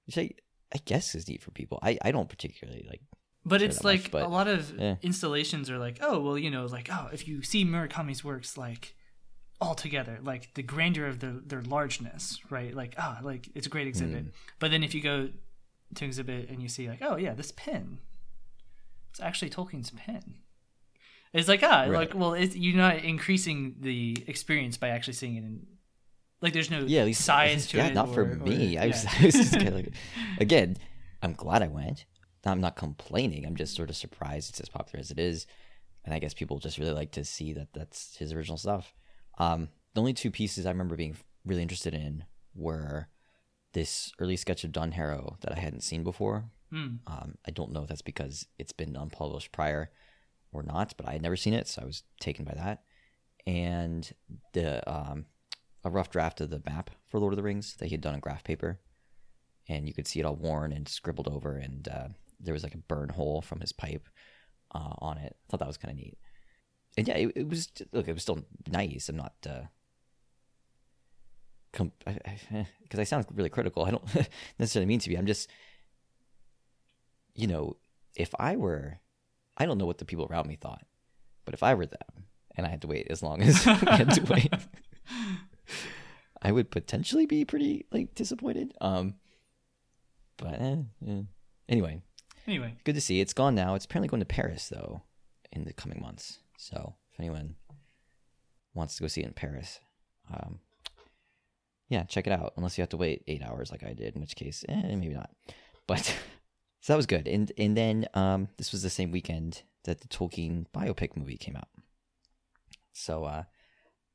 which 0.07 0.19
I 0.19 0.31
I 0.75 0.79
guess 0.85 1.15
is 1.15 1.29
neat 1.29 1.43
for 1.43 1.51
people. 1.51 1.79
I 1.83 1.99
I 2.03 2.13
don't 2.13 2.29
particularly 2.29 2.85
like. 2.89 3.03
But 3.45 3.63
it's 3.63 3.85
like 3.85 4.03
much, 4.03 4.11
but, 4.11 4.23
a 4.25 4.29
lot 4.29 4.49
of 4.49 4.77
yeah. 4.77 4.97
installations 5.03 5.71
are 5.71 5.79
like, 5.79 5.99
oh 6.01 6.19
well, 6.19 6.37
you 6.37 6.51
know, 6.51 6.67
like 6.67 6.89
oh, 6.91 7.09
if 7.13 7.29
you 7.29 7.43
see 7.43 7.65
Murakami's 7.65 8.25
works, 8.25 8.57
like 8.57 8.97
all 9.61 9.75
together 9.75 10.19
like 10.23 10.53
the 10.55 10.63
grandeur 10.63 11.07
of 11.07 11.21
their 11.21 11.35
their 11.47 11.63
largeness 11.63 12.39
right 12.51 12.75
like 12.75 12.95
ah 12.99 13.19
oh, 13.21 13.25
like 13.25 13.49
it's 13.55 13.67
a 13.67 13.71
great 13.71 13.87
exhibit 13.87 14.27
mm. 14.27 14.33
but 14.59 14.71
then 14.71 14.83
if 14.83 14.95
you 14.95 15.01
go 15.01 15.31
to 15.95 16.05
exhibit 16.05 16.49
and 16.51 16.61
you 16.61 16.69
see 16.69 16.89
like 16.89 17.01
oh 17.01 17.17
yeah 17.17 17.33
this 17.33 17.53
pen 17.53 17.99
it's 19.17 19.25
actually 19.25 19.49
Tolkien's 19.49 19.91
pen. 19.91 20.37
It's 21.33 21.49
like 21.49 21.63
ah, 21.63 21.83
right. 21.83 21.91
like 21.91 22.15
well, 22.15 22.35
it's, 22.35 22.55
you're 22.55 22.77
not 22.77 22.99
increasing 22.99 23.77
the 23.81 24.17
experience 24.27 24.77
by 24.77 24.89
actually 24.89 25.15
seeing 25.15 25.37
it 25.37 25.45
in. 25.45 25.67
Like 26.43 26.53
there's 26.53 26.71
no 26.71 26.81
yeah, 26.81 27.05
least, 27.05 27.25
size 27.25 27.67
to 27.69 27.79
yeah, 27.79 27.87
it. 27.87 27.95
not 27.95 28.09
or, 28.09 28.15
for 28.15 28.25
me. 28.27 28.77
Or, 28.77 28.83
I, 28.83 28.87
was, 28.89 29.05
yeah. 29.05 29.11
I 29.19 29.25
was 29.25 29.35
just 29.35 29.53
kind 29.55 29.69
of 29.69 29.75
like, 29.75 29.93
again, 30.39 30.77
I'm 31.23 31.33
glad 31.33 31.63
I 31.63 31.69
went. 31.69 32.05
I'm 32.45 32.61
not 32.61 32.77
complaining. 32.77 33.45
I'm 33.45 33.57
just 33.57 33.75
sort 33.75 33.91
of 33.91 33.97
surprised 33.97 34.51
it's 34.51 34.61
as 34.61 34.69
popular 34.69 35.01
as 35.01 35.11
it 35.11 35.19
is, 35.19 35.47
and 36.05 36.15
I 36.15 36.19
guess 36.19 36.35
people 36.35 36.59
just 36.59 36.79
really 36.79 36.93
like 36.93 37.11
to 37.13 37.25
see 37.25 37.53
that 37.55 37.69
that's 37.73 38.17
his 38.19 38.33
original 38.33 38.59
stuff. 38.59 38.95
Um, 39.39 39.69
the 39.95 40.01
only 40.01 40.13
two 40.13 40.31
pieces 40.31 40.67
I 40.67 40.71
remember 40.71 40.95
being 40.95 41.17
really 41.45 41.63
interested 41.63 41.95
in 41.95 42.25
were 42.55 43.09
this 43.73 44.13
early 44.21 44.37
sketch 44.37 44.63
of 44.63 44.73
Dun 44.73 44.93
Harrow 44.93 45.39
that 45.41 45.53
I 45.53 45.59
hadn't 45.59 45.83
seen 45.83 46.05
before, 46.05 46.45
Mm. 46.73 46.99
Um, 47.07 47.39
I 47.47 47.51
don't 47.51 47.73
know 47.73 47.83
if 47.83 47.89
that's 47.89 48.03
because 48.03 48.47
it's 48.59 48.73
been 48.73 48.97
unpublished 48.97 49.53
prior 49.53 49.91
or 50.53 50.63
not, 50.63 50.95
but 50.97 51.09
I 51.09 51.13
had 51.13 51.23
never 51.23 51.37
seen 51.37 51.55
it, 51.55 51.69
so 51.69 51.83
I 51.83 51.85
was 51.85 52.03
taken 52.21 52.45
by 52.45 52.55
that. 52.55 52.83
And 53.47 54.11
the 54.53 54.89
um, 54.91 55.27
a 55.85 55.91
rough 55.91 56.11
draft 56.11 56.41
of 56.41 56.51
the 56.51 56.63
map 56.67 56.91
for 57.07 57.21
Lord 57.21 57.33
of 57.33 57.37
the 57.37 57.43
Rings 57.43 57.77
that 57.77 57.87
he 57.87 57.93
had 57.93 58.01
done 58.01 58.15
on 58.15 58.21
graph 58.21 58.43
paper, 58.43 58.81
and 59.69 59.87
you 59.87 59.95
could 59.95 60.09
see 60.09 60.21
it 60.21 60.27
all 60.27 60.35
worn 60.35 60.73
and 60.73 60.89
scribbled 60.89 61.29
over, 61.29 61.57
and 61.57 61.89
uh, 61.89 62.09
there 62.41 62.55
was 62.55 62.63
like 62.63 62.75
a 62.75 62.79
burn 62.79 63.11
hole 63.11 63.41
from 63.41 63.61
his 63.61 63.73
pipe 63.73 64.09
uh, 64.75 64.95
on 64.99 65.19
it. 65.19 65.37
I 65.37 65.51
thought 65.51 65.61
that 65.61 65.69
was 65.69 65.77
kind 65.77 65.93
of 65.93 65.99
neat. 65.99 66.19
And 66.99 67.07
yeah, 67.07 67.15
it, 67.15 67.33
it, 67.37 67.49
was 67.49 67.69
look, 67.93 68.09
it 68.09 68.15
was 68.15 68.23
still 68.23 68.41
nice. 68.69 69.09
I'm 69.09 69.17
not. 69.17 69.35
Uh, 69.49 69.63
because 71.73 71.91
I, 72.07 72.19
I, 72.51 72.67
I 72.99 73.05
sound 73.05 73.27
really 73.35 73.51
critical. 73.51 73.85
I 73.85 73.91
don't 73.91 74.05
necessarily 74.59 74.87
mean 74.87 75.01
to 75.01 75.09
be. 75.09 75.17
I'm 75.17 75.27
just 75.27 75.51
you 77.37 77.47
know, 77.47 77.77
if 78.17 78.35
I 78.39 78.57
were, 78.57 78.99
I 79.57 79.67
don't 79.67 79.79
know 79.79 79.87
what 79.87 79.99
the 79.99 80.05
people 80.05 80.27
around 80.29 80.49
me 80.49 80.57
thought, 80.57 80.85
but 81.45 81.55
if 81.55 81.63
I 81.63 81.75
were 81.75 81.87
them 81.87 82.25
and 82.57 82.67
I 82.67 82.71
had 82.71 82.83
to 82.83 82.89
wait 82.89 83.07
as 83.11 83.23
long 83.23 83.43
as 83.43 83.67
I 83.67 83.97
had 83.97 84.15
to 84.15 84.23
wait, 84.25 84.53
I 86.43 86.51
would 86.51 86.71
potentially 86.71 87.27
be 87.27 87.45
pretty 87.45 87.87
like 87.93 88.15
disappointed. 88.15 88.75
Um, 88.81 89.15
but 90.39 90.61
eh, 90.61 90.77
eh. 91.07 91.23
anyway, 91.69 92.03
anyway, 92.47 92.77
good 92.85 92.95
to 92.95 93.01
see. 93.01 93.21
It's 93.21 93.35
gone 93.35 93.55
now. 93.55 93.75
It's 93.75 93.85
apparently 93.85 94.09
going 94.09 94.21
to 94.21 94.27
Paris 94.27 94.69
though 94.69 95.03
in 95.53 95.65
the 95.65 95.73
coming 95.73 96.01
months. 96.01 96.39
So 96.59 96.95
if 97.13 97.21
anyone 97.21 97.57
wants 98.75 98.97
to 98.97 99.03
go 99.03 99.09
see 99.09 99.23
it 99.23 99.27
in 99.27 99.33
Paris, 99.33 99.81
um, 100.33 100.61
yeah, 101.89 102.05
check 102.05 102.27
it 102.27 102.33
out. 102.33 102.55
Unless 102.57 102.79
you 102.79 102.83
have 102.83 102.89
to 102.91 102.97
wait 102.97 103.23
eight 103.27 103.43
hours 103.43 103.71
like 103.71 103.85
I 103.85 103.93
did, 103.93 104.15
in 104.15 104.21
which 104.21 104.37
case, 104.37 104.65
eh, 104.69 104.95
maybe 104.97 105.15
not. 105.15 105.31
But 105.87 106.17
so 106.87 106.93
that 106.93 106.99
was 106.99 107.07
good. 107.07 107.27
And 107.27 107.51
and 107.59 107.77
then 107.77 108.07
um, 108.15 108.47
this 108.59 108.71
was 108.71 108.85
the 108.85 108.91
same 108.91 109.11
weekend 109.11 109.63
that 109.87 110.03
the 110.03 110.07
Tolkien 110.07 110.67
biopic 110.73 111.17
movie 111.17 111.37
came 111.37 111.57
out. 111.57 111.67
So 112.93 113.25
uh, 113.25 113.43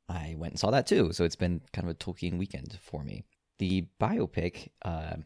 I 0.08 0.36
went 0.38 0.54
and 0.54 0.60
saw 0.60 0.72
that 0.72 0.88
too. 0.88 1.12
So 1.12 1.26
it's 1.26 1.36
been 1.36 1.60
kind 1.74 1.86
of 1.90 1.94
a 1.94 1.98
Tolkien 1.98 2.38
weekend 2.38 2.80
for 2.82 3.04
me. 3.04 3.26
The 3.60 3.88
biopic, 4.00 4.70
uh, 4.86 5.18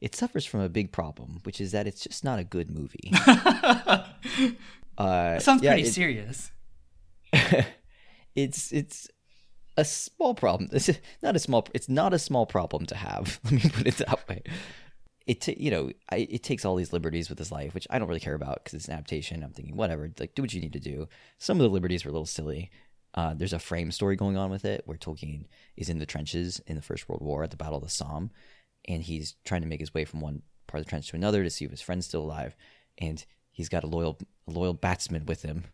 it 0.00 0.16
suffers 0.16 0.46
from 0.46 0.60
a 0.60 0.70
big 0.70 0.90
problem, 0.90 1.40
which 1.42 1.60
is 1.60 1.72
that 1.72 1.86
it's 1.86 2.00
just 2.00 2.24
not 2.24 2.38
a 2.38 2.44
good 2.44 2.70
movie. 2.70 3.12
uh, 4.96 5.38
Sounds 5.38 5.62
yeah, 5.62 5.72
pretty 5.72 5.88
it- 5.88 5.92
serious. 5.92 6.50
it's 8.34 8.72
it's 8.72 9.06
a 9.76 9.84
small 9.84 10.34
problem. 10.34 10.70
It's 10.72 10.88
not 11.22 11.36
a 11.36 11.38
small. 11.38 11.68
It's 11.74 11.90
not 11.90 12.14
a 12.14 12.18
small 12.18 12.46
problem 12.46 12.86
to 12.86 12.94
have. 12.96 13.38
Let 13.44 13.52
me 13.52 13.68
put 13.68 13.86
it 13.86 13.98
that 13.98 14.26
way. 14.30 14.42
It 15.26 15.40
ta- 15.40 15.52
you 15.56 15.70
know 15.70 15.90
I, 16.10 16.28
it 16.30 16.42
takes 16.42 16.64
all 16.64 16.76
these 16.76 16.92
liberties 16.92 17.28
with 17.28 17.38
his 17.38 17.50
life, 17.50 17.74
which 17.74 17.86
I 17.90 17.98
don't 17.98 18.08
really 18.08 18.20
care 18.20 18.34
about 18.34 18.62
because 18.62 18.74
it's 18.74 18.88
an 18.88 18.94
adaptation. 18.94 19.42
I'm 19.42 19.52
thinking 19.52 19.76
whatever, 19.76 20.10
like 20.18 20.34
do 20.34 20.42
what 20.42 20.54
you 20.54 20.60
need 20.60 20.72
to 20.74 20.80
do. 20.80 21.08
Some 21.38 21.58
of 21.58 21.64
the 21.64 21.70
liberties 21.70 22.04
were 22.04 22.10
a 22.10 22.12
little 22.12 22.26
silly. 22.26 22.70
Uh, 23.14 23.34
there's 23.34 23.52
a 23.54 23.58
frame 23.58 23.90
story 23.90 24.14
going 24.14 24.36
on 24.36 24.50
with 24.50 24.64
it 24.64 24.82
where 24.84 24.98
Tolkien 24.98 25.46
is 25.76 25.88
in 25.88 25.98
the 25.98 26.06
trenches 26.06 26.60
in 26.66 26.76
the 26.76 26.82
First 26.82 27.08
World 27.08 27.22
War 27.22 27.42
at 27.42 27.50
the 27.50 27.56
Battle 27.56 27.78
of 27.78 27.82
the 27.82 27.88
Somme, 27.88 28.30
and 28.86 29.02
he's 29.02 29.36
trying 29.44 29.62
to 29.62 29.68
make 29.68 29.80
his 29.80 29.94
way 29.94 30.04
from 30.04 30.20
one 30.20 30.42
part 30.66 30.80
of 30.80 30.86
the 30.86 30.90
trench 30.90 31.08
to 31.08 31.16
another 31.16 31.42
to 31.42 31.50
see 31.50 31.64
if 31.64 31.70
his 31.70 31.80
friend's 31.80 32.06
still 32.06 32.22
alive, 32.22 32.54
and 32.98 33.24
he's 33.50 33.68
got 33.68 33.84
a 33.84 33.88
loyal 33.88 34.18
a 34.46 34.50
loyal 34.50 34.74
batsman 34.74 35.26
with 35.26 35.42
him, 35.42 35.64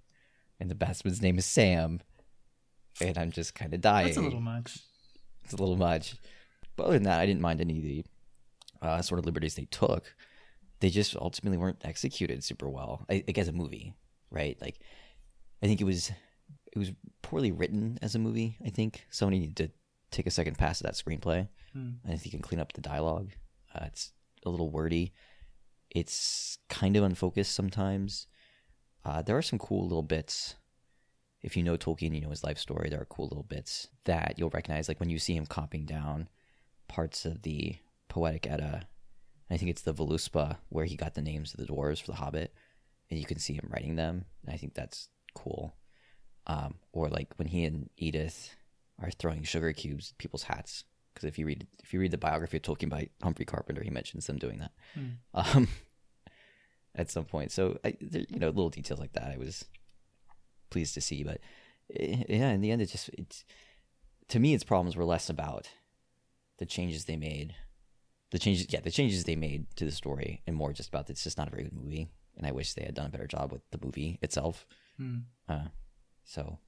and 0.61 0.71
the 0.71 0.75
batsman's 0.75 1.21
name 1.21 1.37
is 1.37 1.45
Sam, 1.45 2.01
and 3.01 3.19
I'm 3.19 3.33
just 3.33 3.55
kind 3.55 3.75
of 3.75 3.81
dying. 3.81 4.07
That's 4.07 4.19
a 4.19 4.23
little 4.23 4.41
much. 4.41 4.79
It's 5.45 5.53
a 5.53 5.57
little 5.57 5.77
much. 5.77 6.15
But 6.77 6.85
other 6.85 6.95
than 6.95 7.03
that, 7.03 7.21
I 7.21 7.27
didn't 7.27 7.43
mind 7.43 7.61
any 7.61 7.79
of 7.79 7.85
the 7.85 8.05
uh, 8.83 9.01
sort 9.01 9.18
of 9.18 9.27
liberties 9.27 9.55
they 9.55 9.66
took. 9.66 10.14
They 10.81 10.90
just 10.90 11.16
ultimately 11.16 11.59
weren't 11.59 11.81
executed 11.85 12.42
super 12.42 12.68
well. 12.68 13.07
I, 13.09 13.25
like 13.27 13.38
as 13.38 13.49
a 13.49 13.53
movie, 13.53 13.95
right? 14.31 14.59
Like, 14.61 14.81
I 15.62 15.66
think 15.66 15.81
it 15.81 15.85
was 15.85 16.11
it 16.73 16.79
was 16.79 16.92
poorly 17.23 17.53
written 17.53 17.99
as 18.03 18.14
a 18.14 18.18
movie. 18.18 18.59
I 18.66 18.71
think 18.71 19.07
somebody 19.11 19.38
needed 19.38 19.57
to 19.57 19.71
take 20.11 20.27
a 20.27 20.31
second 20.31 20.59
pass 20.59 20.81
at 20.81 20.87
that 20.87 20.95
screenplay. 20.95 21.49
Hmm. 21.73 21.90
I 22.05 22.09
think 22.09 22.27
you 22.27 22.31
can 22.33 22.42
clean 22.42 22.61
up 22.61 22.73
the 22.73 22.81
dialogue. 22.81 23.31
Uh, 23.75 23.85
it's 23.87 24.12
a 24.45 24.51
little 24.51 24.71
wordy. 24.71 25.12
It's 25.90 26.59
kind 26.68 26.97
of 26.97 27.05
unfocused 27.05 27.55
sometimes. 27.55 28.27
Uh, 29.05 29.23
there 29.23 29.37
are 29.37 29.42
some 29.42 29.59
cool 29.59 29.85
little 29.85 30.03
bits. 30.03 30.57
If 31.42 31.57
you 31.57 31.62
know 31.62 31.77
Tolkien, 31.77 32.14
you 32.14 32.21
know 32.21 32.31
his 32.31 32.45
life 32.45 32.59
story. 32.59 32.88
There 32.88 33.01
are 33.01 33.07
cool 33.07 33.27
little 33.27 33.45
bits 33.45 33.88
that 34.05 34.35
you'll 34.37 34.51
recognize, 34.51 34.88
like 34.88 35.01
when 35.01 35.11
you 35.11 35.18
see 35.18 35.37
him 35.37 35.47
copying 35.47 35.87
down 35.87 36.29
parts 36.88 37.25
of 37.25 37.42
the 37.42 37.77
Poetic 38.12 38.46
Edda. 38.46 38.87
I 39.51 39.57
think 39.57 39.70
it's 39.70 39.81
the 39.81 39.94
Voluspa 39.94 40.59
where 40.68 40.85
he 40.85 40.96
got 40.96 41.14
the 41.14 41.22
names 41.22 41.55
of 41.55 41.61
the 41.61 41.72
dwarves 41.72 42.01
for 42.03 42.11
the 42.11 42.18
Hobbit, 42.18 42.53
and 43.11 43.18
you 43.18 43.25
can 43.25 43.38
see 43.38 43.55
him 43.55 43.70
writing 43.70 43.96
them. 43.96 44.27
And 44.44 44.55
I 44.55 44.59
think 44.59 44.75
that's 44.75 45.09
cool. 45.35 45.75
Um, 46.46 46.75
or 46.92 47.09
like 47.09 47.33
when 47.37 47.48
he 47.48 47.64
and 47.64 47.88
Edith 47.96 48.55
are 49.01 49.11
throwing 49.11 49.44
sugar 49.44 49.72
cubes 49.72 50.11
at 50.11 50.18
people's 50.18 50.42
hats. 50.42 50.85
Because 51.14 51.27
if 51.27 51.38
you 51.38 51.46
read 51.46 51.66
if 51.83 51.94
you 51.94 52.01
read 52.01 52.11
the 52.11 52.18
biography 52.18 52.59
of 52.59 52.62
Tolkien 52.62 52.90
by 52.90 53.09
Humphrey 53.22 53.46
Carpenter, 53.46 53.83
he 53.83 53.90
mentions 53.90 54.27
them 54.27 54.38
doing 54.38 54.59
that 54.59 54.72
um, 55.33 55.68
at 56.94 57.11
some 57.11 57.25
point. 57.25 57.51
So 57.51 57.79
I, 57.83 57.96
there, 58.01 58.27
you 58.29 58.38
know, 58.38 58.48
little 58.48 58.70
details 58.70 59.01
like 59.01 59.14
that, 59.14 59.33
I 59.33 59.38
was 59.38 59.64
pleased 60.68 60.92
to 60.94 61.01
see. 61.01 61.22
But 61.22 61.38
eh, 61.98 62.25
yeah, 62.29 62.51
in 62.51 62.61
the 62.61 62.70
end, 62.70 62.83
it 62.83 62.90
just 62.90 63.09
it's 63.16 63.44
to 64.29 64.38
me, 64.38 64.53
its 64.53 64.64
problems 64.64 64.96
were 64.96 65.05
less 65.05 65.31
about 65.31 65.70
the 66.59 66.66
changes 66.66 67.05
they 67.07 67.16
made, 67.16 67.55
the 68.33 68.38
changes, 68.38 68.66
yeah, 68.71 68.81
the 68.81 68.90
changes 68.90 69.25
they 69.25 69.37
made 69.37 69.66
to 69.77 69.85
the 69.85 69.92
story, 69.92 70.42
and 70.47 70.57
more 70.57 70.73
just 70.73 70.88
about 70.88 71.09
it's 71.11 71.23
just 71.23 71.38
not 71.38 71.49
a 71.49 71.51
very 71.51 71.64
good 71.64 71.75
movie. 71.75 72.09
And 72.37 72.47
I 72.47 72.53
wish 72.53 72.73
they 72.73 72.85
had 72.85 72.95
done 72.95 73.07
a 73.07 73.11
better 73.11 73.27
job 73.27 73.53
with 73.53 73.61
the 73.71 73.79
movie 73.85 74.18
itself. 74.23 74.66
Hmm. 74.97 75.18
Uh, 75.47 75.68
so, 76.25 76.59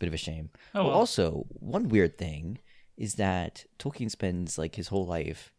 bit 0.00 0.08
of 0.08 0.14
a 0.14 0.18
shame. 0.18 0.48
Oh, 0.74 0.84
well, 0.84 0.94
also, 0.94 1.46
one 1.50 1.90
weird 1.90 2.16
thing 2.16 2.58
is 2.96 3.14
that 3.14 3.66
Tolkien 3.78 4.10
spends 4.10 4.56
like 4.56 4.76
his 4.76 4.88
whole 4.88 5.06
life 5.06 5.52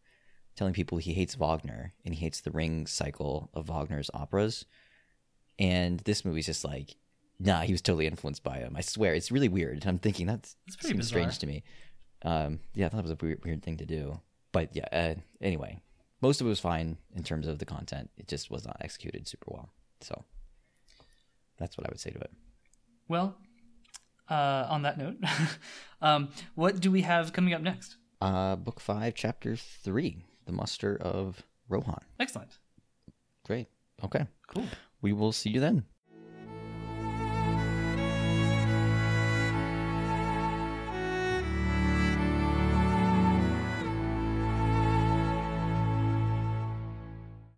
telling 0.56 0.74
people 0.74 0.98
he 0.98 1.14
hates 1.14 1.36
Wagner 1.36 1.94
and 2.04 2.12
he 2.12 2.20
hates 2.20 2.40
the 2.40 2.50
ring 2.50 2.86
cycle 2.86 3.50
of 3.54 3.68
Wagner's 3.68 4.10
operas. 4.12 4.64
And 5.60 6.00
this 6.00 6.24
movie's 6.24 6.46
just 6.46 6.64
like, 6.64 6.96
nah, 7.38 7.60
he 7.60 7.72
was 7.72 7.82
totally 7.82 8.06
influenced 8.08 8.42
by 8.42 8.58
him. 8.58 8.74
I 8.76 8.80
swear, 8.80 9.14
it's 9.14 9.30
really 9.30 9.48
weird. 9.48 9.86
I'm 9.86 9.98
thinking 9.98 10.26
that's, 10.26 10.56
That's 10.66 10.76
pretty 10.76 10.94
seems 10.94 11.06
strange 11.06 11.38
to 11.38 11.46
me. 11.46 11.62
Um, 12.22 12.58
yeah, 12.74 12.86
I 12.86 12.88
thought 12.88 12.98
it 12.98 13.02
was 13.02 13.12
a 13.12 13.18
weird, 13.20 13.44
weird 13.44 13.62
thing 13.62 13.76
to 13.76 13.86
do. 13.86 14.20
But 14.52 14.74
yeah, 14.74 14.86
uh, 14.92 15.14
anyway, 15.40 15.80
most 16.20 16.40
of 16.40 16.46
it 16.46 16.50
was 16.50 16.60
fine 16.60 16.98
in 17.14 17.22
terms 17.22 17.46
of 17.46 17.58
the 17.58 17.64
content. 17.64 18.10
It 18.16 18.28
just 18.28 18.50
was 18.50 18.64
not 18.66 18.76
executed 18.80 19.26
super 19.26 19.46
well. 19.48 19.70
So 20.00 20.24
that's 21.58 21.76
what 21.76 21.86
I 21.86 21.90
would 21.90 22.00
say 22.00 22.10
to 22.10 22.18
it. 22.18 22.30
Well, 23.08 23.36
uh, 24.28 24.66
on 24.68 24.82
that 24.82 24.98
note, 24.98 25.16
um, 26.02 26.28
what 26.54 26.80
do 26.80 26.90
we 26.90 27.02
have 27.02 27.32
coming 27.32 27.54
up 27.54 27.62
next? 27.62 27.96
Uh, 28.20 28.56
book 28.56 28.80
five, 28.80 29.14
chapter 29.14 29.56
three, 29.56 30.24
the 30.46 30.52
muster 30.52 30.96
of 31.00 31.42
Rohan. 31.68 32.02
Excellent. 32.18 32.58
Great. 33.46 33.68
Okay. 34.04 34.26
Cool. 34.48 34.66
We 35.02 35.12
will 35.12 35.32
see 35.32 35.50
you 35.50 35.60
then. 35.60 35.84